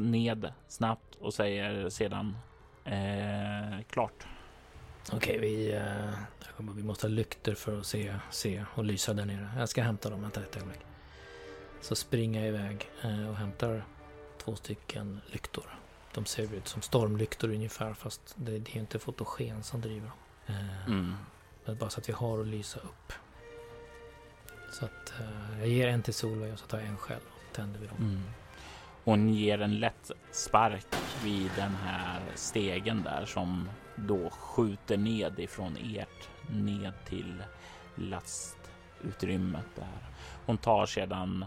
ned 0.00 0.52
snabbt 0.68 1.14
och 1.20 1.34
säger 1.34 1.88
sedan 1.88 2.36
eh, 2.84 3.84
klart. 3.90 4.26
Okej, 5.12 5.38
vi, 5.38 5.72
eh, 5.72 6.70
vi 6.76 6.82
måste 6.82 7.06
ha 7.06 7.10
lyktor 7.12 7.54
för 7.54 7.78
att 7.78 7.86
se, 7.86 8.14
se 8.30 8.64
och 8.74 8.84
lysa 8.84 9.14
där 9.14 9.24
nere. 9.24 9.50
Jag 9.58 9.68
ska 9.68 9.82
hämta 9.82 10.10
dem, 10.10 10.22
vänta 10.22 10.40
ett 10.40 10.56
ögonblick. 10.56 10.80
Så 11.80 11.94
springer 11.94 12.40
jag 12.40 12.48
iväg 12.48 12.90
eh, 13.02 13.28
och 13.28 13.36
hämtar 13.36 13.84
två 14.44 14.56
stycken 14.56 15.20
lyktor. 15.26 15.78
De 16.14 16.26
ser 16.26 16.54
ut 16.54 16.68
som 16.68 16.82
stormlyktor 16.82 17.50
ungefär 17.50 17.94
fast 17.94 18.34
det, 18.36 18.58
det 18.58 18.76
är 18.76 18.80
inte 18.80 18.98
fotogen 18.98 19.62
som 19.62 19.80
driver 19.80 20.08
dem. 20.08 20.16
Eh, 20.46 20.86
mm. 20.86 21.14
Men 21.64 21.76
bara 21.76 21.90
så 21.90 22.00
att 22.00 22.08
vi 22.08 22.12
har 22.12 22.40
att 22.40 22.46
lysa 22.46 22.80
upp. 22.80 23.12
Så 24.78 24.84
att 24.84 25.14
uh, 25.20 25.60
jag 25.60 25.68
ger 25.68 25.88
en 25.88 26.02
till 26.02 26.14
Solveig 26.14 26.52
och 26.52 26.58
så 26.58 26.66
tar 26.66 26.78
jag 26.78 26.86
en 26.86 26.96
själv 26.96 27.20
och 27.34 27.56
tänder 27.56 27.80
vi 27.80 27.86
dem. 27.86 27.96
Mm. 27.98 28.22
Hon 29.04 29.28
ger 29.28 29.60
en 29.60 29.80
lätt 29.80 30.10
spark 30.32 30.86
vid 31.24 31.50
den 31.56 31.74
här 31.74 32.20
stegen 32.34 33.02
där 33.02 33.24
som 33.24 33.68
då 33.96 34.30
skjuter 34.30 34.96
ned 34.96 35.38
ifrån 35.38 35.76
ert 35.76 36.28
ned 36.50 36.92
till 37.08 37.42
lastutrymmet 37.94 39.66
där. 39.74 40.08
Hon 40.46 40.58
tar 40.58 40.86
sedan 40.86 41.44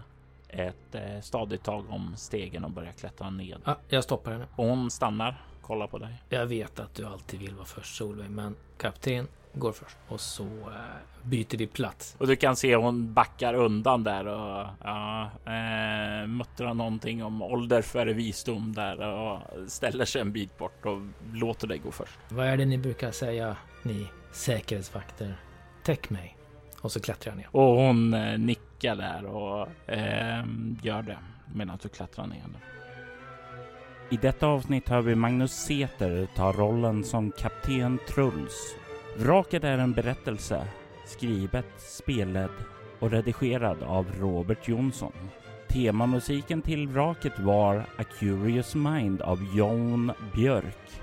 ett 0.47 0.95
eh, 0.95 1.21
stadigt 1.21 1.63
tag 1.63 1.89
om 1.89 2.13
stegen 2.17 2.63
och 2.63 2.71
börjar 2.71 2.91
klättra 2.91 3.29
ned. 3.29 3.61
Ah, 3.63 3.75
jag 3.89 4.03
stoppar 4.03 4.31
henne. 4.31 4.47
Och 4.55 4.65
hon 4.65 4.91
stannar, 4.91 5.41
kollar 5.69 5.87
på 5.87 5.97
dig. 5.97 6.23
Jag 6.29 6.45
vet 6.45 6.79
att 6.79 6.95
du 6.95 7.05
alltid 7.05 7.39
vill 7.39 7.55
vara 7.55 7.65
först 7.65 7.95
Solveig, 7.95 8.29
men 8.29 8.55
kapten, 8.77 9.27
går 9.53 9.71
först. 9.71 9.97
Och 10.07 10.19
så 10.19 10.43
äh, 10.43 11.23
byter 11.23 11.57
vi 11.57 11.67
plats. 11.67 12.15
Och 12.19 12.27
du 12.27 12.35
kan 12.35 12.55
se 12.55 12.75
hon 12.75 13.13
backar 13.13 13.53
undan 13.53 14.03
där 14.03 14.27
och 14.27 14.67
ja, 14.83 15.31
äh, 15.45 16.27
muttrar 16.27 16.73
någonting 16.73 17.23
om 17.23 17.41
ålder 17.41 17.81
före 17.81 18.13
visdom 18.13 18.73
där 18.73 18.99
och 19.01 19.39
ställer 19.67 20.05
sig 20.05 20.21
en 20.21 20.31
bit 20.31 20.57
bort 20.57 20.85
och 20.85 21.01
låter 21.33 21.67
dig 21.67 21.77
gå 21.77 21.91
först. 21.91 22.19
Vad 22.29 22.47
är 22.47 22.57
det 22.57 22.65
ni 22.65 22.77
brukar 22.77 23.11
säga, 23.11 23.57
ni 23.83 24.07
säkerhetsvakter? 24.31 25.35
Täck 25.83 26.09
mig. 26.09 26.37
Och 26.81 26.91
så 26.91 26.99
klättrar 26.99 27.31
jag 27.31 27.37
ner. 27.37 27.47
Och 27.51 27.75
hon 27.75 28.13
äh, 28.13 28.39
nickar 28.39 28.95
där 28.95 29.25
och 29.25 29.67
gör 30.81 31.01
det 31.01 31.17
medan 31.53 31.79
du 31.81 31.89
klättrar 31.89 32.27
ner. 32.27 32.43
I 34.11 34.17
detta 34.17 34.47
avsnitt 34.47 34.89
hör 34.89 35.01
vi 35.01 35.15
Magnus 35.15 35.51
Seter 35.51 36.27
ta 36.35 36.51
rollen 36.51 37.03
som 37.03 37.31
kapten 37.31 37.99
Truls 38.07 38.75
Vraket 39.17 39.63
är 39.63 39.77
en 39.77 39.93
berättelse 39.93 40.67
skrivet, 41.05 41.65
spelad 41.77 42.49
och 42.99 43.11
redigerad 43.11 43.83
av 43.83 44.05
Robert 44.19 44.67
Jonsson. 44.67 45.13
Temamusiken 45.67 46.61
till 46.61 46.87
vraket 46.87 47.39
var 47.39 47.75
A 47.75 48.03
Curious 48.19 48.75
Mind 48.75 49.21
av 49.21 49.55
Jon 49.55 50.11
Björk. 50.33 51.01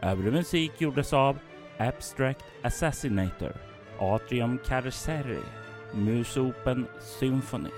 Övrig 0.00 0.32
musik 0.32 0.72
gjordes 0.80 1.12
av 1.12 1.38
Abstract 1.78 2.44
Assassinator, 2.62 3.52
Atrium 3.98 4.58
Carceri, 4.66 5.42
Musopen 5.92 6.86
Symphony. 7.00 7.70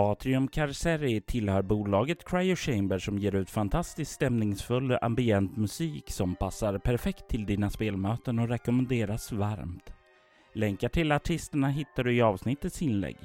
Atrium 0.00 0.48
Carceri 0.48 1.20
tillhör 1.20 1.62
bolaget 1.62 2.24
Cryo 2.24 2.56
Chamber 2.56 2.98
som 2.98 3.18
ger 3.18 3.34
ut 3.34 3.50
fantastiskt 3.50 4.12
stämningsfull 4.12 4.98
ambient 5.02 5.56
musik 5.56 6.10
som 6.10 6.34
passar 6.34 6.78
perfekt 6.78 7.28
till 7.28 7.46
dina 7.46 7.70
spelmöten 7.70 8.38
och 8.38 8.48
rekommenderas 8.48 9.32
varmt. 9.32 9.92
Länkar 10.54 10.88
till 10.88 11.12
artisterna 11.12 11.68
hittar 11.68 12.04
du 12.04 12.14
i 12.14 12.22
avsnittets 12.22 12.82
inlägg. 12.82 13.16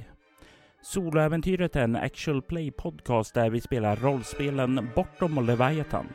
Soloäventyret 0.82 1.76
är 1.76 1.84
en 1.84 1.96
actual 1.96 2.42
play 2.42 2.72
podcast 2.72 3.34
där 3.34 3.50
vi 3.50 3.62
spelar 3.62 3.96
rollspelen 3.96 4.90
Bortom 4.96 5.38
och 5.38 5.44
Leviathan. 5.44 6.08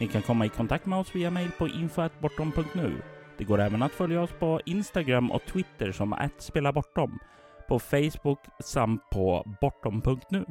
Ni 0.00 0.06
kan 0.06 0.22
komma 0.22 0.46
i 0.46 0.48
kontakt 0.48 0.86
med 0.86 0.98
oss 0.98 1.14
via 1.14 1.30
mail 1.30 1.50
på 1.58 1.68
info.bortom.nu. 1.68 3.02
Det 3.38 3.44
går 3.44 3.60
även 3.60 3.82
att 3.82 3.92
följa 3.92 4.22
oss 4.22 4.32
på 4.38 4.60
Instagram 4.66 5.30
och 5.30 5.44
Twitter 5.46 5.92
som 5.92 6.12
att 6.12 6.42
spela 6.42 6.72
bortom 6.72 7.18
på 7.68 7.78
Facebook 7.78 8.38
samt 8.60 9.10
på 9.10 9.44
bortom.nu. 9.60 10.44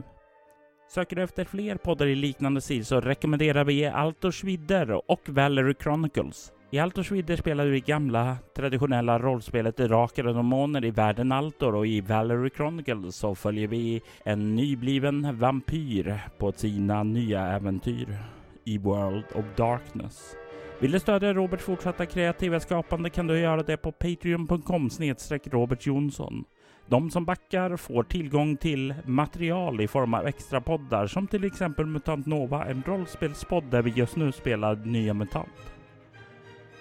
Söker 0.89 1.15
du 1.15 1.23
efter 1.23 1.45
fler 1.45 1.75
poddar 1.75 2.05
i 2.05 2.15
liknande 2.15 2.61
stil 2.61 2.85
så 2.85 3.01
rekommenderar 3.01 3.63
vi 3.63 3.85
Altors 3.85 4.43
vidder 4.43 5.11
och 5.11 5.29
Valery 5.29 5.73
Chronicles. 5.83 6.51
I 6.71 6.79
Altors 6.79 7.11
vidder 7.11 7.35
spelar 7.35 7.65
du 7.65 7.77
i 7.77 7.79
gamla 7.79 8.37
traditionella 8.55 9.19
rollspelet 9.19 9.77
Drakar 9.77 10.27
och 10.27 10.35
Demoner 10.35 10.85
i 10.85 10.91
världen 10.91 11.31
Altor 11.31 11.75
och 11.75 11.87
i 11.87 12.01
Valery 12.01 12.49
Chronicles 12.49 13.15
så 13.15 13.35
följer 13.35 13.67
vi 13.67 14.01
en 14.25 14.55
nybliven 14.55 15.37
vampyr 15.39 16.21
på 16.37 16.51
sina 16.51 17.03
nya 17.03 17.41
äventyr 17.41 18.17
i 18.63 18.77
World 18.77 19.25
of 19.35 19.45
Darkness. 19.55 20.35
Vill 20.79 20.91
du 20.91 20.99
stödja 20.99 21.33
Roberts 21.33 21.63
fortsatta 21.63 22.05
kreativa 22.05 22.59
skapande 22.59 23.09
kan 23.09 23.27
du 23.27 23.39
göra 23.39 23.63
det 23.63 23.77
på 23.77 23.91
patreon.com 23.91 24.89
snedstreck 24.89 25.47
Robert 25.47 25.85
Jonsson. 25.85 26.45
De 26.89 27.11
som 27.11 27.25
backar 27.25 27.77
får 27.77 28.03
tillgång 28.03 28.57
till 28.57 28.93
material 29.05 29.81
i 29.81 29.87
form 29.87 30.13
av 30.13 30.27
extra 30.27 30.61
poddar 30.61 31.07
som 31.07 31.27
till 31.27 31.43
exempel 31.43 31.85
Mutant 31.85 32.25
Nova, 32.25 32.65
en 32.65 32.83
rollspelspodd 32.83 33.63
där 33.63 33.81
vi 33.81 33.91
just 33.91 34.15
nu 34.15 34.31
spelar 34.31 34.75
nya 34.75 35.13
MUTANT. 35.13 35.73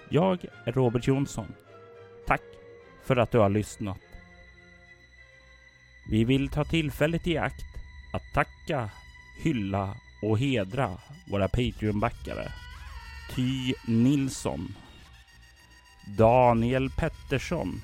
Jag 0.09 0.45
är 0.65 0.71
Robert 0.71 1.07
Jonsson. 1.07 1.53
Tack 2.27 2.41
för 3.03 3.15
att 3.15 3.31
du 3.31 3.37
har 3.37 3.49
lyssnat. 3.49 3.99
Vi 6.09 6.23
vill 6.23 6.49
ta 6.49 6.63
tillfället 6.63 7.27
i 7.27 7.37
akt 7.37 7.65
att 8.13 8.33
tacka, 8.33 8.89
hylla 9.43 9.95
och 10.21 10.39
hedra 10.39 10.97
våra 11.31 11.47
Patreon-backare. 11.47 12.51
Ty 13.35 13.73
Nilsson, 13.87 14.75
Daniel 16.17 16.89
Pettersson, 16.89 17.81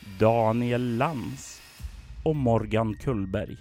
Daniel 0.00 0.96
Lantz 0.96 1.62
och 2.24 2.36
Morgan 2.36 2.94
Kullberg. 2.94 3.56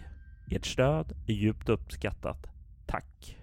Ert 0.51 0.65
stöd 0.65 1.11
är 1.27 1.33
djupt 1.33 1.69
uppskattat. 1.69 2.47
Tack! 2.85 3.38